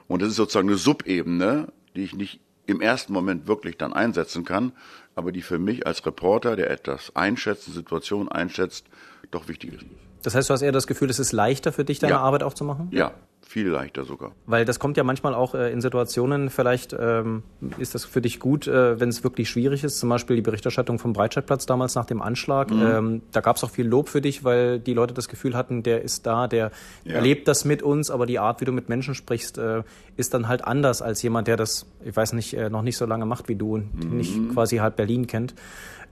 Und 0.08 0.22
das 0.22 0.30
ist 0.30 0.36
sozusagen 0.36 0.68
eine 0.68 0.78
Subebene, 0.78 1.72
die 1.96 2.04
ich 2.04 2.16
nicht 2.16 2.40
im 2.66 2.82
ersten 2.82 3.14
Moment 3.14 3.48
wirklich 3.48 3.78
dann 3.78 3.94
einsetzen 3.94 4.46
kann, 4.46 4.72
aber 5.16 5.32
die 5.32 5.42
für 5.42 5.60
mich 5.60 5.86
als 5.86 6.06
Reporter, 6.06 6.56
der 6.56 6.70
etwas 6.70 7.16
einschätzt, 7.16 7.66
Situation 7.66 8.30
einschätzt, 8.30 8.88
doch 9.32 9.48
wichtig 9.48 9.74
ist. 9.74 9.86
Das 10.24 10.36
heißt, 10.36 10.50
du 10.50 10.54
hast 10.54 10.62
eher 10.62 10.72
das 10.72 10.88
Gefühl, 10.88 11.10
es 11.10 11.20
ist 11.20 11.32
leichter 11.32 11.72
für 11.72 11.84
dich, 11.86 12.00
deine 12.00 12.14
Ja. 12.14 12.20
Arbeit 12.22 12.44
auch 12.44 12.54
zu 12.54 12.64
machen? 12.64 12.88
Ja, 12.92 13.12
viel 13.46 13.68
leichter 13.68 14.06
sogar. 14.06 14.32
Weil 14.46 14.64
das 14.66 14.80
kommt 14.80 14.96
ja 14.98 15.04
manchmal 15.04 15.34
auch 15.36 15.54
äh, 15.54 15.72
in 15.72 15.82
Situationen, 15.82 16.50
vielleicht 16.50 16.96
ähm, 16.98 17.44
ist 17.78 17.94
das 17.94 18.06
für 18.06 18.22
dich 18.22 18.40
gut, 18.40 18.66
äh, 18.68 19.00
wenn 19.00 19.10
es 19.10 19.24
wirklich 19.24 19.50
schwierig 19.50 19.84
ist. 19.84 20.00
Zum 20.00 20.08
Beispiel 20.10 20.36
die 20.38 20.42
Berichterstattung 20.42 20.98
vom 20.98 21.12
Breitscheidplatz 21.14 21.66
damals 21.66 21.94
nach 21.96 22.06
dem 22.06 22.22
Anschlag. 22.22 22.72
Mhm. 22.72 22.82
Ähm, 22.82 23.22
da 23.34 23.42
gab 23.42 23.58
es 23.58 23.64
auch 23.66 23.70
viel 23.70 23.86
Lob 23.88 24.08
für 24.10 24.22
dich, 24.22 24.44
weil 24.44 24.80
die 24.80 24.94
Leute 24.94 25.14
das 25.14 25.28
Gefühl 25.28 25.56
hatten, 25.56 25.84
der 25.84 26.02
ist 26.02 26.26
da, 26.26 26.48
der 26.48 26.72
Ja. 27.04 27.16
erlebt 27.16 27.48
das 27.50 27.66
mit 27.66 27.84
uns, 27.84 28.10
aber 28.10 28.26
die 28.26 28.40
Art, 28.40 28.62
wie 28.62 28.66
du 28.66 28.72
mit 28.72 28.88
Menschen 28.90 29.16
sprichst, 29.16 29.58
äh, 29.58 29.84
ist 30.16 30.34
dann 30.34 30.48
halt 30.48 30.64
anders 30.64 31.02
als 31.02 31.22
jemand, 31.22 31.48
der 31.50 31.58
das, 31.58 31.86
ich 32.06 32.16
weiß 32.16 32.32
nicht, 32.34 32.54
äh, 32.56 32.70
noch 32.70 32.82
nicht 32.82 32.96
so 32.98 33.06
lange 33.06 33.26
macht 33.26 33.50
wie 33.50 33.56
du 33.56 33.74
und 33.76 34.10
Mhm. 34.10 34.18
nicht 34.18 34.50
quasi 34.50 34.78
halb 34.78 34.96
Berlin 34.96 35.28
kennt. 35.28 35.54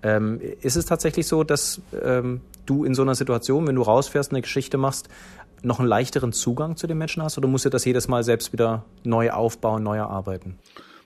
Ähm, 0.03 0.39
ist 0.61 0.75
es 0.75 0.85
tatsächlich 0.85 1.27
so, 1.27 1.43
dass 1.43 1.81
ähm, 2.03 2.41
du 2.65 2.83
in 2.83 2.95
so 2.95 3.01
einer 3.01 3.15
Situation, 3.15 3.67
wenn 3.67 3.75
du 3.75 3.81
rausfährst, 3.81 4.31
eine 4.31 4.41
Geschichte 4.41 4.77
machst, 4.77 5.09
noch 5.63 5.79
einen 5.79 5.87
leichteren 5.87 6.33
Zugang 6.33 6.75
zu 6.75 6.87
den 6.87 6.97
Menschen 6.97 7.21
hast 7.21 7.37
oder 7.37 7.47
musst 7.47 7.65
du 7.65 7.69
das 7.69 7.85
jedes 7.85 8.07
Mal 8.07 8.23
selbst 8.23 8.51
wieder 8.51 8.85
neu 9.03 9.31
aufbauen, 9.31 9.83
neu 9.83 9.97
erarbeiten? 9.97 10.57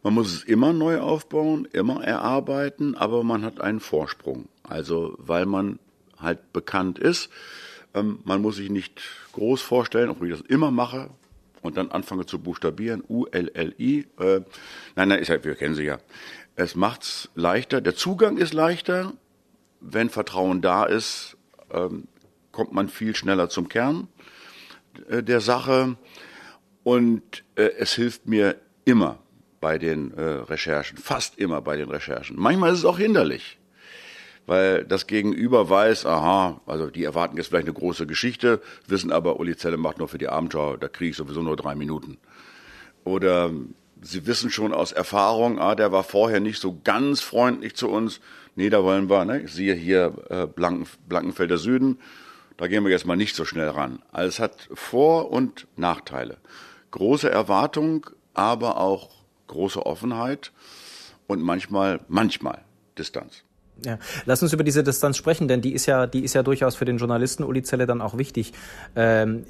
Man 0.03 0.13
muss 0.13 0.33
es 0.33 0.43
immer 0.43 0.71
neu 0.71 0.99
aufbauen, 0.99 1.67
immer 1.73 2.03
erarbeiten, 2.03 2.95
aber 2.95 3.23
man 3.23 3.43
hat 3.43 3.59
einen 3.59 3.79
Vorsprung. 3.79 4.47
Also 4.63 5.15
weil 5.17 5.45
man 5.45 5.79
halt 6.19 6.53
bekannt 6.53 6.99
ist. 6.99 7.29
Ähm, 7.93 8.19
man 8.23 8.41
muss 8.41 8.57
sich 8.57 8.69
nicht 8.69 9.01
groß 9.33 9.61
vorstellen, 9.61 10.09
obwohl 10.09 10.31
ich 10.31 10.37
das 10.37 10.47
immer 10.47 10.71
mache 10.71 11.09
und 11.61 11.77
dann 11.77 11.91
anfange 11.91 12.25
zu 12.25 12.39
buchstabieren. 12.39 13.03
U-L-L-I. 13.07 14.05
Äh, 14.19 14.41
nein, 14.95 15.09
nein, 15.09 15.19
ist 15.19 15.29
halt, 15.29 15.43
wir 15.43 15.55
kennen 15.55 15.75
sie 15.75 15.85
ja. 15.85 15.97
Es 16.55 16.75
macht's 16.75 17.29
leichter. 17.35 17.81
Der 17.81 17.95
Zugang 17.95 18.37
ist 18.37 18.53
leichter. 18.53 19.13
Wenn 19.81 20.09
Vertrauen 20.09 20.61
da 20.61 20.85
ist, 20.85 21.37
ähm, 21.71 22.07
kommt 22.51 22.71
man 22.71 22.87
viel 22.87 23.15
schneller 23.15 23.49
zum 23.49 23.67
Kern 23.67 24.07
äh, 25.09 25.21
der 25.21 25.41
Sache. 25.41 25.97
Und 26.83 27.43
äh, 27.55 27.69
es 27.77 27.93
hilft 27.93 28.27
mir 28.27 28.55
immer 28.85 29.19
bei 29.59 29.77
den 29.77 30.13
äh, 30.13 30.21
Recherchen, 30.21 30.97
fast 30.97 31.37
immer 31.37 31.61
bei 31.61 31.75
den 31.75 31.89
Recherchen. 31.89 32.39
Manchmal 32.39 32.71
ist 32.71 32.79
es 32.79 32.85
auch 32.85 32.99
hinderlich, 32.99 33.57
weil 34.45 34.85
das 34.85 35.07
Gegenüber 35.07 35.69
weiß, 35.69 36.05
aha, 36.05 36.61
also 36.67 36.89
die 36.89 37.03
erwarten 37.03 37.35
jetzt 37.37 37.47
vielleicht 37.47 37.65
eine 37.65 37.73
große 37.73 38.05
Geschichte, 38.05 38.61
wissen 38.87 39.11
aber, 39.11 39.39
Uli 39.39 39.57
Zelle 39.57 39.77
macht 39.77 39.97
nur 39.97 40.07
für 40.07 40.19
die 40.19 40.27
Abendschau, 40.27 40.77
da 40.77 40.87
kriege 40.87 41.11
ich 41.11 41.17
sowieso 41.17 41.41
nur 41.41 41.55
drei 41.55 41.73
Minuten. 41.73 42.19
Oder 43.03 43.51
sie 44.05 44.27
wissen 44.27 44.49
schon 44.49 44.73
aus 44.73 44.91
Erfahrung, 44.91 45.59
ah, 45.59 45.75
der 45.75 45.91
war 45.91 46.03
vorher 46.03 46.39
nicht 46.39 46.61
so 46.61 46.79
ganz 46.83 47.21
freundlich 47.21 47.75
zu 47.75 47.89
uns. 47.89 48.21
Nee, 48.55 48.69
da 48.69 48.83
wollen 48.83 49.09
wir, 49.09 49.25
ne? 49.25 49.41
Ich 49.41 49.53
sehe 49.53 49.73
hier 49.73 50.13
äh, 50.29 50.45
Blanken, 50.45 50.87
Blankenfelder 51.09 51.57
Süden, 51.57 51.99
da 52.57 52.67
gehen 52.67 52.83
wir 52.83 52.91
jetzt 52.91 53.05
mal 53.05 53.17
nicht 53.17 53.35
so 53.35 53.43
schnell 53.43 53.69
ran. 53.69 54.01
Also 54.11 54.29
es 54.29 54.39
hat 54.39 54.69
Vor- 54.73 55.31
und 55.31 55.67
Nachteile. 55.75 56.37
Große 56.91 57.29
Erwartung, 57.29 58.09
aber 58.33 58.77
auch 58.77 59.09
große 59.47 59.85
Offenheit 59.85 60.53
und 61.27 61.41
manchmal, 61.41 61.99
manchmal 62.07 62.63
Distanz. 62.97 63.43
Ja. 63.83 63.99
Lass 64.25 64.41
uns 64.41 64.53
über 64.53 64.63
diese 64.63 64.83
Distanz 64.83 65.17
sprechen, 65.17 65.47
denn 65.47 65.61
die 65.61 65.73
ist 65.73 65.85
ja, 65.85 66.07
die 66.07 66.23
ist 66.23 66.33
ja 66.33 66.43
durchaus 66.43 66.75
für 66.75 66.85
den 66.85 66.97
Journalisten 66.97 67.43
Uli 67.43 67.61
Zelle 67.61 67.85
dann 67.85 68.01
auch 68.01 68.17
wichtig. 68.17 68.53
Ähm, 68.95 69.43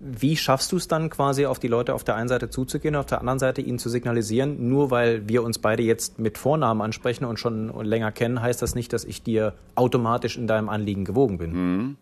wie 0.00 0.36
schaffst 0.36 0.72
du 0.72 0.76
es 0.76 0.88
dann 0.88 1.10
quasi 1.10 1.46
auf 1.46 1.58
die 1.58 1.68
Leute 1.68 1.94
auf 1.94 2.02
der 2.02 2.16
einen 2.16 2.28
Seite 2.28 2.48
zuzugehen, 2.48 2.96
auf 2.96 3.06
der 3.06 3.20
anderen 3.20 3.38
Seite 3.38 3.60
ihnen 3.60 3.78
zu 3.78 3.88
signalisieren, 3.88 4.68
nur 4.68 4.90
weil 4.90 5.28
wir 5.28 5.42
uns 5.42 5.58
beide 5.58 5.82
jetzt 5.82 6.18
mit 6.18 6.38
Vornamen 6.38 6.80
ansprechen 6.80 7.24
und 7.24 7.38
schon 7.38 7.68
länger 7.84 8.10
kennen, 8.10 8.40
heißt 8.40 8.62
das 8.62 8.74
nicht, 8.74 8.92
dass 8.92 9.04
ich 9.04 9.22
dir 9.22 9.54
automatisch 9.74 10.38
in 10.38 10.46
deinem 10.46 10.68
Anliegen 10.68 11.04
gewogen 11.04 11.38
bin. 11.38 11.96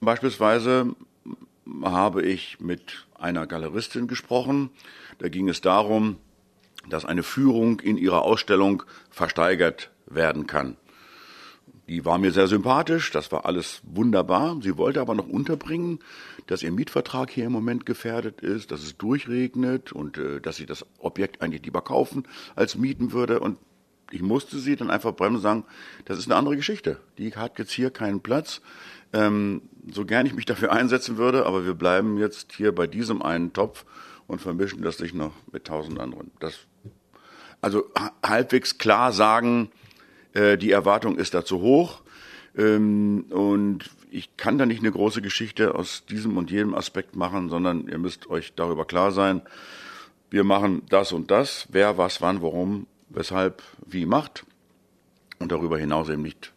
Beispielsweise 0.00 0.94
habe 1.82 2.22
ich 2.22 2.60
mit 2.60 3.06
einer 3.18 3.46
Galeristin 3.46 4.06
gesprochen. 4.06 4.70
Da 5.18 5.28
ging 5.28 5.48
es 5.48 5.60
darum, 5.60 6.16
dass 6.88 7.04
eine 7.04 7.22
Führung 7.22 7.80
in 7.80 7.96
ihrer 7.96 8.22
Ausstellung 8.22 8.82
versteigert 9.10 9.90
werden 10.06 10.46
kann. 10.46 10.76
Die 11.88 12.04
war 12.04 12.18
mir 12.18 12.32
sehr 12.32 12.48
sympathisch, 12.48 13.12
das 13.12 13.30
war 13.30 13.46
alles 13.46 13.80
wunderbar. 13.84 14.58
Sie 14.60 14.76
wollte 14.76 15.00
aber 15.00 15.14
noch 15.14 15.28
unterbringen, 15.28 16.00
dass 16.48 16.64
ihr 16.64 16.72
Mietvertrag 16.72 17.30
hier 17.30 17.44
im 17.44 17.52
Moment 17.52 17.86
gefährdet 17.86 18.40
ist, 18.40 18.72
dass 18.72 18.82
es 18.82 18.96
durchregnet 18.96 19.92
und 19.92 20.18
äh, 20.18 20.40
dass 20.40 20.56
sie 20.56 20.66
das 20.66 20.84
Objekt 20.98 21.42
eigentlich 21.42 21.64
lieber 21.64 21.82
kaufen 21.82 22.26
als 22.56 22.76
mieten 22.76 23.12
würde. 23.12 23.38
Und 23.38 23.58
ich 24.10 24.20
musste 24.20 24.58
sie 24.58 24.74
dann 24.74 24.90
einfach 24.90 25.14
bremsen 25.14 25.36
und 25.36 25.42
sagen, 25.42 25.64
das 26.06 26.18
ist 26.18 26.26
eine 26.26 26.34
andere 26.36 26.56
Geschichte. 26.56 26.98
Die 27.18 27.34
hat 27.36 27.58
jetzt 27.58 27.72
hier 27.72 27.90
keinen 27.90 28.20
Platz. 28.20 28.60
Ähm, 29.12 29.62
so 29.92 30.04
gern 30.04 30.26
ich 30.26 30.34
mich 30.34 30.44
dafür 30.44 30.72
einsetzen 30.72 31.16
würde, 31.18 31.46
aber 31.46 31.64
wir 31.64 31.74
bleiben 31.74 32.18
jetzt 32.18 32.52
hier 32.52 32.74
bei 32.74 32.88
diesem 32.88 33.22
einen 33.22 33.52
Topf 33.52 33.84
und 34.26 34.40
vermischen 34.40 34.82
das 34.82 34.98
nicht 34.98 35.14
noch 35.14 35.32
mit 35.52 35.64
tausend 35.66 36.00
anderen. 36.00 36.32
Das, 36.40 36.58
also 37.60 37.84
ha- 37.96 38.12
halbwegs 38.24 38.78
klar 38.78 39.12
sagen, 39.12 39.70
äh, 40.36 40.58
die 40.58 40.70
Erwartung 40.70 41.16
ist 41.16 41.34
da 41.34 41.44
zu 41.44 41.60
hoch. 41.60 42.02
Ähm, 42.56 43.26
und 43.30 43.90
ich 44.10 44.36
kann 44.36 44.58
da 44.58 44.66
nicht 44.66 44.80
eine 44.80 44.92
große 44.92 45.22
Geschichte 45.22 45.74
aus 45.74 46.04
diesem 46.06 46.36
und 46.36 46.50
jedem 46.50 46.74
Aspekt 46.74 47.16
machen, 47.16 47.48
sondern 47.48 47.88
ihr 47.88 47.98
müsst 47.98 48.28
euch 48.30 48.54
darüber 48.54 48.84
klar 48.84 49.12
sein, 49.12 49.42
wir 50.30 50.44
machen 50.44 50.82
das 50.88 51.12
und 51.12 51.30
das, 51.30 51.66
wer 51.70 51.98
was, 51.98 52.20
wann, 52.20 52.42
warum, 52.42 52.86
weshalb, 53.08 53.62
wie 53.86 54.06
macht 54.06 54.44
und 55.38 55.52
darüber 55.52 55.78
hinaus 55.78 56.08
eben 56.08 56.22
nicht 56.22 56.52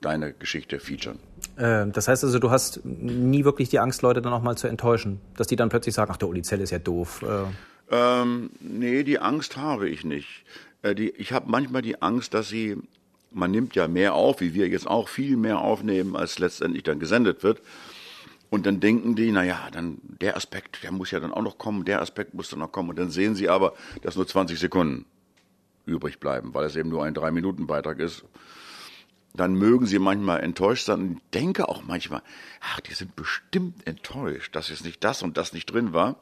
deine 0.00 0.32
Geschichte 0.32 0.78
featuren. 0.78 1.18
Äh, 1.56 1.86
das 1.88 2.08
heißt 2.08 2.24
also, 2.24 2.38
du 2.38 2.50
hast 2.50 2.84
nie 2.84 3.44
wirklich 3.44 3.68
die 3.68 3.78
Angst, 3.78 4.02
Leute 4.02 4.22
dann 4.22 4.32
auch 4.32 4.42
mal 4.42 4.56
zu 4.56 4.68
enttäuschen, 4.68 5.20
dass 5.36 5.46
die 5.46 5.56
dann 5.56 5.68
plötzlich 5.68 5.94
sagen, 5.94 6.10
ach 6.12 6.16
der 6.16 6.28
Uli 6.28 6.42
Zelle 6.42 6.62
ist 6.62 6.70
ja 6.70 6.78
doof. 6.78 7.22
Äh, 7.22 7.44
Ähm, 7.88 8.50
nee, 8.60 9.04
die 9.04 9.20
Angst 9.20 9.56
habe 9.56 9.88
ich 9.88 10.04
nicht. 10.04 10.44
Äh, 10.82 10.94
die, 10.94 11.10
ich 11.10 11.32
habe 11.32 11.48
manchmal 11.48 11.82
die 11.82 12.02
Angst, 12.02 12.34
dass 12.34 12.48
sie, 12.48 12.76
man 13.30 13.50
nimmt 13.50 13.74
ja 13.74 13.88
mehr 13.88 14.14
auf, 14.14 14.40
wie 14.40 14.54
wir 14.54 14.68
jetzt 14.68 14.86
auch 14.86 15.08
viel 15.08 15.36
mehr 15.36 15.58
aufnehmen, 15.58 16.16
als 16.16 16.38
letztendlich 16.38 16.84
dann 16.84 16.98
gesendet 16.98 17.42
wird. 17.42 17.60
Und 18.48 18.66
dann 18.66 18.80
denken 18.80 19.16
die, 19.16 19.32
na 19.32 19.42
ja, 19.44 19.68
dann 19.72 19.98
der 20.02 20.36
Aspekt, 20.36 20.82
der 20.82 20.92
muss 20.92 21.10
ja 21.10 21.20
dann 21.20 21.32
auch 21.32 21.42
noch 21.42 21.58
kommen, 21.58 21.84
der 21.84 22.00
Aspekt 22.00 22.34
muss 22.34 22.48
dann 22.48 22.60
noch 22.60 22.72
kommen. 22.72 22.90
Und 22.90 22.98
dann 22.98 23.10
sehen 23.10 23.34
sie 23.34 23.48
aber, 23.48 23.74
dass 24.02 24.16
nur 24.16 24.26
20 24.26 24.58
Sekunden 24.58 25.04
übrig 25.84 26.20
bleiben, 26.20 26.54
weil 26.54 26.64
es 26.64 26.76
eben 26.76 26.88
nur 26.88 27.04
ein 27.04 27.14
Drei-Minuten-Beitrag 27.14 27.98
ist. 27.98 28.24
Dann 29.34 29.54
mögen 29.54 29.86
sie 29.86 29.98
manchmal 29.98 30.40
enttäuscht 30.40 30.86
sein. 30.86 31.00
Und 31.00 31.20
denke 31.34 31.68
auch 31.68 31.82
manchmal, 31.82 32.22
ach, 32.60 32.80
die 32.80 32.94
sind 32.94 33.16
bestimmt 33.16 33.86
enttäuscht, 33.86 34.54
dass 34.54 34.68
jetzt 34.68 34.84
nicht 34.84 35.02
das 35.04 35.22
und 35.22 35.36
das 35.36 35.52
nicht 35.52 35.66
drin 35.66 35.92
war. 35.92 36.16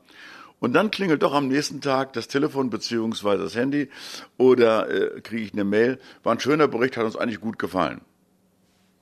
Und 0.60 0.72
dann 0.72 0.90
klingelt 0.90 1.22
doch 1.22 1.34
am 1.34 1.48
nächsten 1.48 1.80
Tag 1.80 2.14
das 2.14 2.28
Telefon 2.28 2.70
beziehungsweise 2.70 3.42
das 3.42 3.54
Handy 3.54 3.90
oder 4.38 4.88
äh, 4.88 5.20
kriege 5.20 5.42
ich 5.42 5.52
eine 5.52 5.64
Mail. 5.64 5.98
War 6.22 6.34
ein 6.34 6.40
schöner 6.40 6.68
Bericht, 6.68 6.96
hat 6.96 7.04
uns 7.04 7.16
eigentlich 7.16 7.40
gut 7.40 7.58
gefallen. 7.58 8.00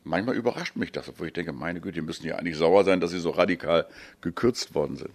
Manchmal 0.04 0.34
überrascht 0.34 0.74
mich 0.76 0.90
das, 0.90 1.08
obwohl 1.08 1.28
ich 1.28 1.32
denke, 1.32 1.52
meine 1.52 1.80
Güte, 1.80 1.94
die 1.94 2.00
müssen 2.00 2.26
ja 2.26 2.36
eigentlich 2.36 2.56
sauer 2.56 2.82
sein, 2.84 3.00
dass 3.00 3.12
sie 3.12 3.20
so 3.20 3.30
radikal 3.30 3.86
gekürzt 4.20 4.74
worden 4.74 4.96
sind. 4.96 5.10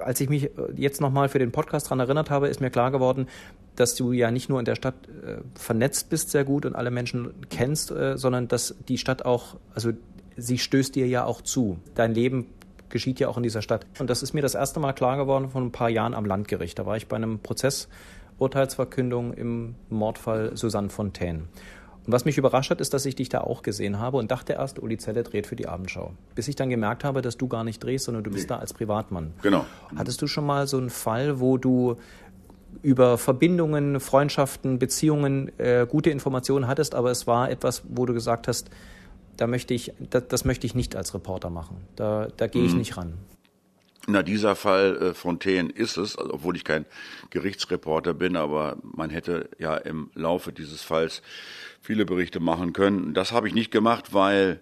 als 0.00 0.20
ich 0.20 0.28
mich 0.28 0.44
äh, 0.44 0.50
jetzt 0.76 1.00
nochmal 1.00 1.28
für 1.30 1.38
den 1.38 1.52
Podcast 1.52 1.86
daran 1.86 2.00
erinnert 2.00 2.28
habe, 2.28 2.48
ist 2.48 2.60
mir 2.60 2.70
klar 2.70 2.90
geworden, 2.90 3.26
dass 3.74 3.94
du 3.94 4.12
ja 4.12 4.30
nicht 4.30 4.48
nur 4.48 4.58
in 4.58 4.64
der 4.64 4.74
Stadt 4.74 4.94
äh, 5.08 5.38
vernetzt 5.54 6.10
bist 6.10 6.30
sehr 6.30 6.44
gut 6.44 6.66
und 6.66 6.74
alle 6.74 6.90
Menschen 6.90 7.32
kennst, 7.48 7.90
äh, 7.90 8.18
sondern 8.18 8.48
dass 8.48 8.74
die 8.88 8.98
Stadt 8.98 9.24
auch, 9.24 9.56
also 9.74 9.92
sie 10.36 10.58
stößt 10.58 10.94
dir 10.94 11.06
ja 11.06 11.24
auch 11.24 11.40
zu. 11.40 11.78
Dein 11.94 12.12
Leben 12.12 12.46
geschieht 12.88 13.20
ja 13.20 13.28
auch 13.28 13.36
in 13.36 13.42
dieser 13.42 13.62
Stadt. 13.62 13.86
Und 13.98 14.10
das 14.10 14.22
ist 14.22 14.32
mir 14.32 14.42
das 14.42 14.54
erste 14.54 14.80
Mal 14.80 14.92
klar 14.92 15.16
geworden 15.16 15.50
vor 15.50 15.60
ein 15.60 15.72
paar 15.72 15.90
Jahren 15.90 16.14
am 16.14 16.24
Landgericht. 16.24 16.78
Da 16.78 16.86
war 16.86 16.96
ich 16.96 17.08
bei 17.08 17.16
einem 17.16 17.38
Prozess, 17.38 17.88
Urteilsverkündung 18.38 19.32
im 19.32 19.74
Mordfall 19.88 20.56
Susanne 20.56 20.90
Fontaine. 20.90 21.44
Und 22.06 22.12
was 22.12 22.24
mich 22.24 22.38
überrascht 22.38 22.70
hat, 22.70 22.80
ist, 22.80 22.94
dass 22.94 23.04
ich 23.04 23.16
dich 23.16 23.28
da 23.28 23.40
auch 23.40 23.62
gesehen 23.62 23.98
habe 23.98 24.18
und 24.18 24.30
dachte 24.30 24.52
erst, 24.52 24.78
Uli 24.78 24.96
Zelle 24.96 25.24
dreht 25.24 25.46
für 25.46 25.56
die 25.56 25.66
Abendschau. 25.66 26.12
Bis 26.36 26.46
ich 26.46 26.54
dann 26.54 26.70
gemerkt 26.70 27.02
habe, 27.02 27.20
dass 27.20 27.36
du 27.36 27.48
gar 27.48 27.64
nicht 27.64 27.82
drehst, 27.82 28.04
sondern 28.04 28.22
du 28.22 28.30
bist 28.30 28.48
da 28.48 28.58
als 28.58 28.72
Privatmann. 28.72 29.32
Genau. 29.42 29.66
Hattest 29.96 30.22
du 30.22 30.28
schon 30.28 30.46
mal 30.46 30.68
so 30.68 30.78
einen 30.78 30.90
Fall, 30.90 31.40
wo 31.40 31.58
du 31.58 31.96
über 32.82 33.18
Verbindungen, 33.18 33.98
Freundschaften, 33.98 34.78
Beziehungen 34.78 35.50
äh, 35.58 35.86
gute 35.88 36.10
Informationen 36.10 36.68
hattest, 36.68 36.94
aber 36.94 37.10
es 37.10 37.26
war 37.26 37.50
etwas, 37.50 37.82
wo 37.88 38.06
du 38.06 38.14
gesagt 38.14 38.46
hast, 38.46 38.70
da 39.36 39.46
möchte 39.46 39.74
ich, 39.74 39.92
das, 39.98 40.28
das 40.28 40.44
möchte 40.44 40.66
ich 40.66 40.74
nicht 40.74 40.96
als 40.96 41.14
Reporter 41.14 41.50
machen. 41.50 41.86
Da, 41.96 42.28
da 42.36 42.46
gehe 42.46 42.64
ich 42.64 42.72
mhm. 42.72 42.78
nicht 42.78 42.96
ran. 42.96 43.14
Na, 44.08 44.22
dieser 44.22 44.54
Fall 44.54 44.96
äh, 44.96 45.14
Fontaine 45.14 45.70
ist 45.70 45.96
es, 45.96 46.16
also, 46.16 46.32
obwohl 46.34 46.54
ich 46.54 46.62
kein 46.62 46.86
Gerichtsreporter 47.30 48.14
bin, 48.14 48.36
aber 48.36 48.76
man 48.82 49.10
hätte 49.10 49.50
ja 49.58 49.76
im 49.76 50.10
Laufe 50.14 50.52
dieses 50.52 50.82
Falls 50.82 51.22
viele 51.80 52.04
Berichte 52.04 52.38
machen 52.38 52.72
können. 52.72 53.14
Das 53.14 53.32
habe 53.32 53.48
ich 53.48 53.54
nicht 53.54 53.72
gemacht, 53.72 54.14
weil 54.14 54.60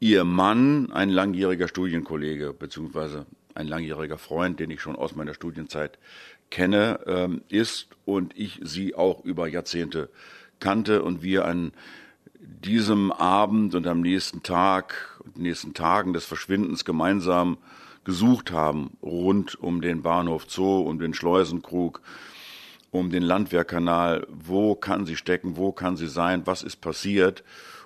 ihr 0.00 0.24
Mann 0.24 0.90
ein 0.90 1.10
langjähriger 1.10 1.68
Studienkollege 1.68 2.52
beziehungsweise 2.52 3.26
ein 3.54 3.68
langjähriger 3.68 4.18
Freund, 4.18 4.58
den 4.58 4.70
ich 4.70 4.80
schon 4.80 4.96
aus 4.96 5.14
meiner 5.14 5.34
Studienzeit 5.34 5.98
kenne, 6.50 7.00
ähm, 7.06 7.42
ist 7.48 7.88
und 8.04 8.36
ich 8.36 8.60
sie 8.62 8.96
auch 8.96 9.24
über 9.24 9.46
Jahrzehnte 9.46 10.10
kannte 10.58 11.02
und 11.02 11.22
wir 11.22 11.44
an 11.44 11.72
diesem 12.42 13.12
Abend 13.12 13.74
und 13.74 13.86
am 13.86 14.00
nächsten 14.00 14.42
Tag 14.42 15.20
und 15.24 15.38
nächsten 15.38 15.74
Tagen 15.74 16.12
des 16.12 16.24
Verschwindens 16.24 16.84
gemeinsam 16.84 17.58
gesucht 18.04 18.50
haben, 18.50 18.96
rund 19.00 19.54
um 19.60 19.80
den 19.80 20.02
Bahnhof 20.02 20.46
Zoo, 20.48 20.80
um 20.80 20.98
den 20.98 21.14
Schleusenkrug, 21.14 22.02
um 22.90 23.10
den 23.10 23.22
Landwehrkanal. 23.22 24.26
Wo 24.28 24.74
kann 24.74 25.06
sie 25.06 25.16
stecken? 25.16 25.56
Wo 25.56 25.70
kann 25.70 25.96
sie 25.96 26.08
sein? 26.08 26.42
Was 26.44 26.64
ist 26.64 26.80
passiert? 26.80 27.44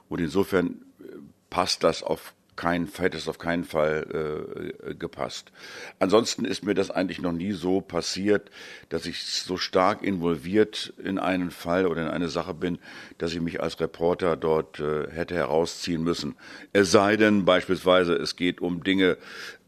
Und 0.08 0.20
insofern 0.20 0.82
äh, 1.00 1.16
passt 1.50 1.84
das 1.84 2.02
auf 2.02 2.32
keinen, 2.56 2.88
hätte 2.96 3.16
es 3.16 3.28
auf 3.28 3.38
keinen 3.38 3.64
Fall 3.64 4.72
äh, 4.82 4.94
gepasst. 4.94 5.52
Ansonsten 5.98 6.44
ist 6.44 6.64
mir 6.64 6.74
das 6.74 6.90
eigentlich 6.90 7.20
noch 7.20 7.32
nie 7.32 7.52
so 7.52 7.80
passiert, 7.80 8.50
dass 8.88 9.06
ich 9.06 9.24
so 9.24 9.56
stark 9.56 10.02
involviert 10.02 10.92
in 11.02 11.18
einen 11.18 11.50
Fall 11.50 11.86
oder 11.86 12.02
in 12.02 12.08
eine 12.08 12.28
Sache 12.28 12.54
bin, 12.54 12.78
dass 13.18 13.32
ich 13.32 13.40
mich 13.40 13.62
als 13.62 13.78
Reporter 13.80 14.36
dort 14.36 14.80
äh, 14.80 15.10
hätte 15.10 15.34
herausziehen 15.34 16.02
müssen. 16.02 16.34
Es 16.72 16.90
sei 16.90 17.16
denn 17.16 17.44
beispielsweise, 17.44 18.14
es 18.14 18.36
geht 18.36 18.60
um 18.60 18.82
Dinge, 18.82 19.18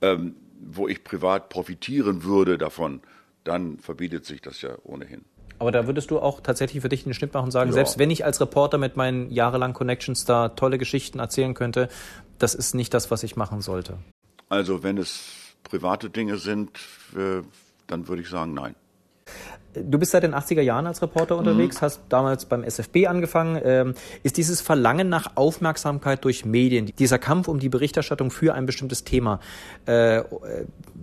ähm, 0.00 0.34
wo 0.60 0.88
ich 0.88 1.04
privat 1.04 1.48
profitieren 1.50 2.24
würde 2.24 2.58
davon, 2.58 3.00
dann 3.44 3.78
verbietet 3.78 4.26
sich 4.26 4.40
das 4.40 4.62
ja 4.62 4.70
ohnehin. 4.82 5.24
Aber 5.58 5.72
da 5.72 5.86
würdest 5.86 6.10
du 6.10 6.20
auch 6.20 6.40
tatsächlich 6.40 6.82
für 6.82 6.88
dich 6.88 7.04
den 7.04 7.14
Schnitt 7.14 7.34
machen 7.34 7.46
und 7.46 7.50
sagen, 7.50 7.70
ja. 7.70 7.74
selbst 7.74 7.98
wenn 7.98 8.10
ich 8.10 8.24
als 8.24 8.40
Reporter 8.40 8.78
mit 8.78 8.96
meinen 8.96 9.30
jahrelangen 9.30 9.74
Connections 9.74 10.24
da 10.24 10.50
tolle 10.50 10.78
Geschichten 10.78 11.18
erzählen 11.18 11.54
könnte, 11.54 11.88
das 12.38 12.54
ist 12.54 12.74
nicht 12.74 12.94
das, 12.94 13.10
was 13.10 13.22
ich 13.22 13.36
machen 13.36 13.60
sollte. 13.60 13.98
Also 14.48 14.82
wenn 14.82 14.98
es 14.98 15.30
private 15.64 16.10
Dinge 16.10 16.38
sind, 16.38 16.70
äh, 17.14 17.42
dann 17.86 18.08
würde 18.08 18.22
ich 18.22 18.28
sagen, 18.28 18.54
nein. 18.54 18.74
Du 19.74 19.98
bist 19.98 20.12
seit 20.12 20.22
den 20.22 20.34
80er 20.34 20.62
Jahren 20.62 20.86
als 20.86 21.02
Reporter 21.02 21.36
unterwegs, 21.36 21.76
mhm. 21.76 21.84
hast 21.84 22.00
damals 22.08 22.46
beim 22.46 22.64
SFB 22.64 23.06
angefangen. 23.06 23.60
Ähm, 23.62 23.94
ist 24.22 24.36
dieses 24.36 24.60
Verlangen 24.60 25.08
nach 25.08 25.32
Aufmerksamkeit 25.36 26.24
durch 26.24 26.44
Medien, 26.44 26.86
dieser 26.98 27.18
Kampf 27.18 27.48
um 27.48 27.58
die 27.58 27.68
Berichterstattung 27.68 28.30
für 28.30 28.54
ein 28.54 28.66
bestimmtes 28.66 29.04
Thema, 29.04 29.40
äh, 29.86 30.22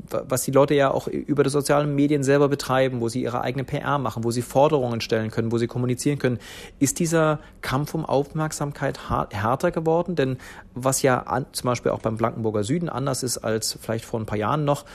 was 0.09 0.43
die 0.43 0.51
Leute 0.51 0.73
ja 0.73 0.91
auch 0.91 1.07
über 1.07 1.43
die 1.43 1.49
sozialen 1.49 1.93
Medien 1.95 2.23
selber 2.23 2.49
betreiben, 2.49 3.01
wo 3.01 3.09
sie 3.09 3.21
ihre 3.21 3.41
eigene 3.41 3.63
PR 3.63 3.97
machen, 3.99 4.23
wo 4.23 4.31
sie 4.31 4.41
Forderungen 4.41 4.99
stellen 4.99 5.29
können, 5.31 5.51
wo 5.51 5.57
sie 5.57 5.67
kommunizieren 5.67 6.17
können, 6.17 6.39
ist 6.79 6.99
dieser 6.99 7.39
Kampf 7.61 7.93
um 7.93 8.05
Aufmerksamkeit 8.05 9.09
härter 9.09 9.71
geworden? 9.71 10.15
Denn 10.15 10.37
was 10.73 11.01
ja 11.01 11.19
an, 11.19 11.45
zum 11.51 11.67
Beispiel 11.67 11.91
auch 11.91 12.01
beim 12.01 12.17
Blankenburger 12.17 12.63
Süden 12.63 12.89
anders 12.89 13.23
ist 13.23 13.37
als 13.37 13.77
vielleicht 13.79 14.05
vor 14.05 14.19
ein 14.19 14.25
paar 14.25 14.37
Jahren 14.37 14.65
noch, 14.65 14.85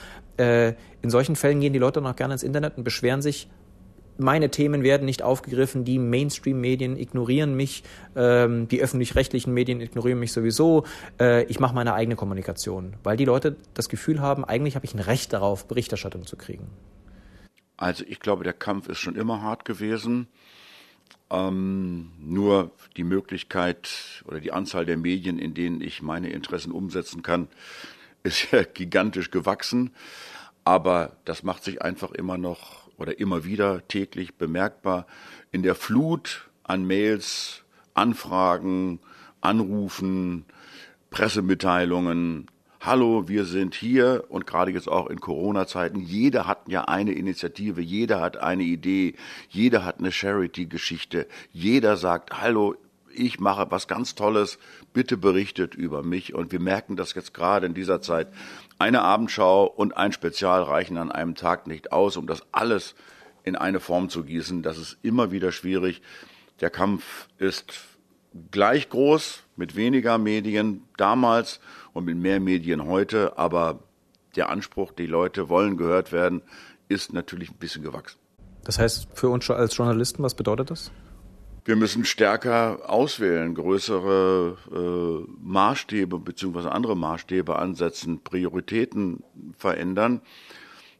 äh, 0.41 0.75
in 1.03 1.11
solchen 1.11 1.37
Fällen 1.37 1.61
gehen 1.61 1.73
die 1.73 1.79
Leute 1.79 2.01
noch 2.01 2.17
gerne 2.17 2.35
ins 2.35 2.43
Internet 2.43 2.79
und 2.79 2.85
beschweren 2.85 3.21
sich, 3.21 3.49
meine 4.17 4.51
Themen 4.51 4.83
werden 4.83 5.05
nicht 5.05 5.23
aufgegriffen, 5.23 5.85
die 5.85 5.99
Mainstream-Medien 5.99 6.97
ignorieren 6.97 7.55
mich, 7.55 7.83
ähm, 8.17 8.69
die 8.69 8.81
öffentlich-rechtlichen 8.81 9.53
Medien 9.53 9.81
ignorieren 9.81 10.19
mich 10.19 10.33
sowieso, 10.33 10.85
äh, 11.19 11.45
ich 11.45 11.61
mache 11.61 11.75
meine 11.75 11.95
eigene 11.95 12.17
Kommunikation, 12.17 12.95
weil 13.03 13.17
die 13.17 13.25
Leute 13.25 13.57
das 13.75 13.89
Gefühl 13.89 14.21
haben, 14.21 14.45
eigentlich 14.45 14.77
habe 14.77 14.85
ich 14.85 14.95
ein 14.95 15.01
Recht 15.01 15.33
darauf, 15.33 15.67
Berichterstattung 15.67 16.27
zu 16.27 16.37
kriegen. 16.37 16.69
Also 17.77 18.05
ich 18.07 18.21
glaube, 18.21 18.45
der 18.45 18.53
Kampf 18.53 18.89
ist 18.89 18.99
schon 18.99 19.17
immer 19.17 19.43
hart 19.43 19.65
gewesen. 19.65 20.29
Ähm, 21.31 22.11
nur 22.19 22.73
die 22.97 23.05
Möglichkeit 23.05 24.23
oder 24.27 24.41
die 24.41 24.53
Anzahl 24.53 24.85
der 24.85 24.97
Medien, 24.97 25.39
in 25.39 25.55
denen 25.55 25.81
ich 25.81 26.03
meine 26.03 26.31
Interessen 26.31 26.73
umsetzen 26.73 27.23
kann, 27.23 27.49
ist 28.23 28.53
ja 28.53 28.63
gigantisch 28.75 29.31
gewachsen. 29.31 29.93
Aber 30.65 31.17
das 31.25 31.43
macht 31.43 31.65
sich 31.65 31.83
einfach 31.83 32.13
immer 32.13 32.39
noch 32.39 32.89
oder 32.97 33.19
immer 33.19 33.45
wieder 33.45 33.87
täglich 33.89 34.35
bemerkbar 34.35 35.07
in 35.53 35.63
der 35.63 35.75
Flut 35.75 36.51
an 36.65 36.87
Mails, 36.87 37.65
Anfragen, 37.95 39.01
Anrufen, 39.41 40.45
Pressemitteilungen. 41.11 42.47
Hallo, 42.81 43.29
wir 43.29 43.45
sind 43.45 43.75
hier 43.75 44.25
und 44.29 44.47
gerade 44.47 44.71
jetzt 44.71 44.89
auch 44.89 45.09
in 45.09 45.21
Corona-Zeiten. 45.21 46.01
Jeder 46.01 46.47
hat 46.47 46.69
ja 46.69 46.85
eine 46.85 47.13
Initiative, 47.13 47.81
jeder 47.81 48.21
hat 48.21 48.37
eine 48.37 48.63
Idee, 48.63 49.15
jeder 49.49 49.85
hat 49.85 49.99
eine 49.99 50.13
Charity-Geschichte. 50.13 51.27
Jeder 51.53 51.97
sagt, 51.97 52.41
hallo, 52.41 52.77
ich 53.15 53.41
mache 53.41 53.71
was 53.71 53.89
ganz 53.89 54.15
Tolles, 54.15 54.59
bitte 54.93 55.17
berichtet 55.17 55.75
über 55.75 56.03
mich. 56.03 56.35
Und 56.35 56.53
wir 56.53 56.61
merken 56.61 56.97
das 56.97 57.15
jetzt 57.15 57.35
gerade 57.35 57.67
in 57.67 57.75
dieser 57.75 58.01
Zeit. 58.01 58.29
Eine 58.79 59.03
Abendschau 59.03 59.67
und 59.67 59.97
ein 59.97 60.13
Spezial 60.13 60.63
reichen 60.63 60.97
an 60.97 61.13
einem 61.13 61.35
Tag 61.35 61.67
nicht 61.67 61.93
aus, 61.93 62.17
um 62.17 62.27
das 62.27 62.43
alles 62.53 62.95
in 63.45 63.57
eine 63.57 63.81
Form 63.81 64.09
zu 64.09 64.25
gießen. 64.25 64.63
Das 64.63 64.79
ist 64.79 64.99
immer 65.03 65.31
wieder 65.31 65.53
schwierig. 65.53 66.03
Der 66.61 66.71
Kampf 66.71 67.29
ist 67.39 67.81
gleich 68.51 68.89
groß, 68.89 69.43
mit 69.57 69.77
weniger 69.77 70.19
Medien 70.19 70.85
damals 70.97 71.61
und 71.93 72.05
mit 72.05 72.17
mehr 72.17 72.41
Medien 72.41 72.87
heute, 72.87 73.39
aber 73.39 73.81
der 74.37 74.49
Anspruch, 74.49 74.93
die 74.93 75.07
Leute 75.07 75.49
wollen 75.49 75.77
gehört 75.77 76.13
werden, 76.13 76.43
ist 76.89 77.13
natürlich 77.13 77.51
ein 77.51 77.57
bisschen 77.57 77.83
gewachsen. 77.83 78.19
Das 78.65 78.79
heißt, 78.79 79.09
für 79.15 79.29
uns 79.29 79.51
als 79.51 79.77
Journalisten, 79.77 80.23
was 80.23 80.35
bedeutet 80.35 80.71
das? 80.71 80.93
Wir 81.71 81.77
müssen 81.77 82.05
stärker 82.05 82.91
auswählen, 82.91 83.55
größere 83.55 84.57
äh, 84.73 85.33
Maßstäbe 85.41 86.19
beziehungsweise 86.19 86.73
andere 86.73 86.97
Maßstäbe 86.97 87.57
ansetzen, 87.57 88.25
Prioritäten 88.25 89.23
verändern. 89.57 90.21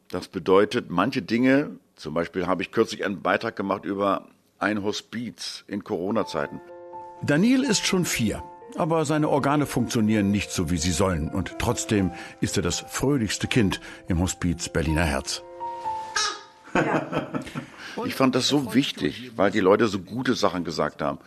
Das 0.07 0.29
bedeutet, 0.29 0.89
manche 0.89 1.21
Dinge, 1.21 1.71
zum 1.97 2.13
Beispiel 2.13 2.47
habe 2.47 2.61
ich 2.61 2.71
kürzlich 2.71 3.03
einen 3.03 3.21
Beitrag 3.21 3.57
gemacht 3.57 3.83
über 3.83 4.29
ein 4.59 4.81
Hospiz 4.81 5.65
in 5.67 5.83
Corona-Zeiten. 5.83 6.61
Daniel 7.21 7.63
ist 7.65 7.85
schon 7.85 8.05
vier, 8.05 8.41
aber 8.77 9.03
seine 9.03 9.27
Organe 9.27 9.65
funktionieren 9.65 10.31
nicht 10.31 10.51
so, 10.51 10.71
wie 10.71 10.77
sie 10.77 10.91
sollen. 10.91 11.27
Und 11.27 11.59
trotzdem 11.59 12.11
ist 12.39 12.55
er 12.55 12.63
das 12.63 12.79
fröhlichste 12.79 13.47
Kind 13.47 13.81
im 14.07 14.21
Hospiz 14.21 14.69
Berliner 14.69 15.03
Herz. 15.03 15.43
Ich 18.05 18.15
fand 18.15 18.35
das 18.35 18.47
so 18.47 18.73
wichtig, 18.73 19.31
weil 19.35 19.51
die 19.51 19.59
Leute 19.59 19.87
so 19.87 19.99
gute 19.99 20.33
Sachen 20.33 20.63
gesagt 20.63 21.01
haben. 21.01 21.19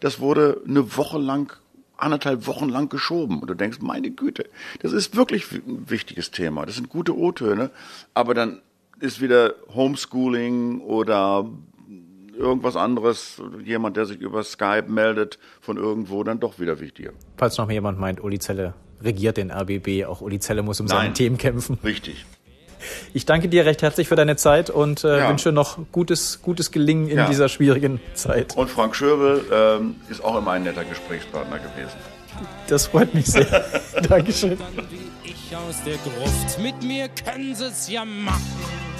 Das 0.00 0.20
wurde 0.20 0.60
eine 0.66 0.96
Woche 0.96 1.18
lang, 1.18 1.52
anderthalb 1.96 2.46
Wochen 2.46 2.68
lang 2.68 2.88
geschoben. 2.88 3.40
Und 3.40 3.48
du 3.48 3.54
denkst, 3.54 3.78
meine 3.80 4.10
Güte, 4.10 4.48
das 4.80 4.92
ist 4.92 5.16
wirklich 5.16 5.50
ein 5.52 5.88
wichtiges 5.88 6.30
Thema. 6.30 6.66
Das 6.66 6.76
sind 6.76 6.88
gute 6.88 7.16
O-Töne. 7.16 7.70
Aber 8.14 8.34
dann 8.34 8.60
ist 9.00 9.20
wieder 9.20 9.54
Homeschooling 9.74 10.80
oder 10.80 11.46
irgendwas 12.36 12.76
anderes, 12.76 13.42
jemand, 13.64 13.96
der 13.96 14.06
sich 14.06 14.20
über 14.20 14.42
Skype 14.42 14.86
meldet 14.88 15.38
von 15.60 15.76
irgendwo, 15.76 16.22
dann 16.24 16.40
doch 16.40 16.58
wieder 16.58 16.80
wichtiger. 16.80 17.12
Falls 17.36 17.58
noch 17.58 17.70
jemand 17.70 17.98
meint, 17.98 18.22
Uli 18.22 18.38
Zelle 18.38 18.74
regiert 19.02 19.36
den 19.36 19.50
RBB, 19.50 20.06
auch 20.06 20.20
Uli 20.20 20.38
Zelle 20.38 20.62
muss 20.62 20.80
um 20.80 20.86
Nein, 20.86 20.96
seine 20.96 21.12
Themen 21.14 21.38
kämpfen. 21.38 21.78
Richtig. 21.84 22.24
Ich 23.14 23.26
danke 23.26 23.48
dir 23.48 23.64
recht 23.66 23.82
herzlich 23.82 24.08
für 24.08 24.16
deine 24.16 24.36
Zeit 24.36 24.70
und 24.70 25.04
äh, 25.04 25.18
ja. 25.18 25.28
wünsche 25.28 25.52
noch 25.52 25.78
gutes, 25.92 26.40
gutes 26.42 26.70
Gelingen 26.70 27.08
in 27.08 27.18
ja. 27.18 27.26
dieser 27.28 27.48
schwierigen 27.48 28.00
Zeit. 28.14 28.56
Und 28.56 28.70
Frank 28.70 28.94
Schöbel 28.96 29.44
ähm, 29.52 29.96
ist 30.08 30.24
auch 30.24 30.36
immer 30.36 30.52
ein 30.52 30.62
netter 30.62 30.84
Gesprächspartner 30.84 31.58
gewesen. 31.58 31.96
Das 32.68 32.86
freut 32.86 33.14
mich 33.14 33.26
sehr. 33.26 33.46
Dankeschön. 34.08 34.58
Ich 35.24 35.56
aus 35.56 35.82
der 35.84 35.96
Gruft, 35.96 36.58
mit 36.60 36.82
mir 36.82 37.08
können 37.08 37.54
sie 37.54 37.66
es 37.66 37.88
ja 37.88 38.04
machen. 38.04 38.91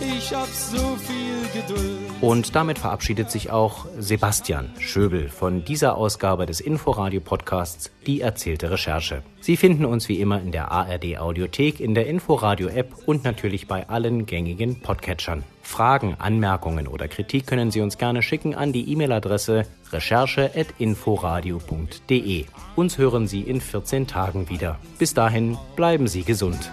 Ich 0.00 0.34
hab 0.34 0.46
so 0.46 0.96
viel 0.96 1.28
Geduld. 1.52 1.98
Und 2.20 2.54
damit 2.54 2.78
verabschiedet 2.78 3.30
sich 3.30 3.50
auch 3.50 3.86
Sebastian 3.98 4.70
Schöbel 4.78 5.28
von 5.28 5.64
dieser 5.64 5.96
Ausgabe 5.96 6.46
des 6.46 6.60
Inforadio-Podcasts 6.60 7.90
Die 8.06 8.20
erzählte 8.20 8.70
Recherche. 8.70 9.22
Sie 9.40 9.56
finden 9.56 9.84
uns 9.84 10.08
wie 10.08 10.20
immer 10.20 10.40
in 10.40 10.52
der 10.52 10.70
ARD-Audiothek, 10.72 11.80
in 11.80 11.94
der 11.94 12.06
Inforadio-App 12.06 12.94
und 13.06 13.24
natürlich 13.24 13.66
bei 13.66 13.88
allen 13.88 14.26
gängigen 14.26 14.80
Podcatchern. 14.80 15.42
Fragen, 15.62 16.16
Anmerkungen 16.18 16.86
oder 16.88 17.08
Kritik 17.08 17.46
können 17.46 17.70
Sie 17.70 17.80
uns 17.80 17.96
gerne 17.98 18.22
schicken 18.22 18.54
an 18.54 18.72
die 18.72 18.90
E-Mail-Adresse 18.92 19.64
recherche.inforadio.de. 19.92 22.44
Uns 22.76 22.98
hören 22.98 23.26
Sie 23.26 23.40
in 23.42 23.60
14 23.60 24.06
Tagen 24.06 24.48
wieder. 24.48 24.78
Bis 24.98 25.12
dahin 25.14 25.58
bleiben 25.76 26.08
Sie 26.08 26.24
gesund. 26.24 26.70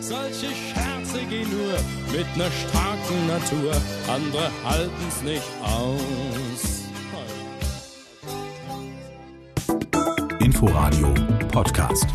Solche 0.00 0.46
Scherze 0.46 0.95
mit 2.12 2.36
ner 2.36 2.50
starken 2.50 3.26
Natur. 3.26 3.72
Andere 4.08 4.50
halten's 4.64 5.22
nicht 5.22 5.42
aus. 5.62 6.86
Inforadio 10.40 11.12
Podcast. 11.52 12.06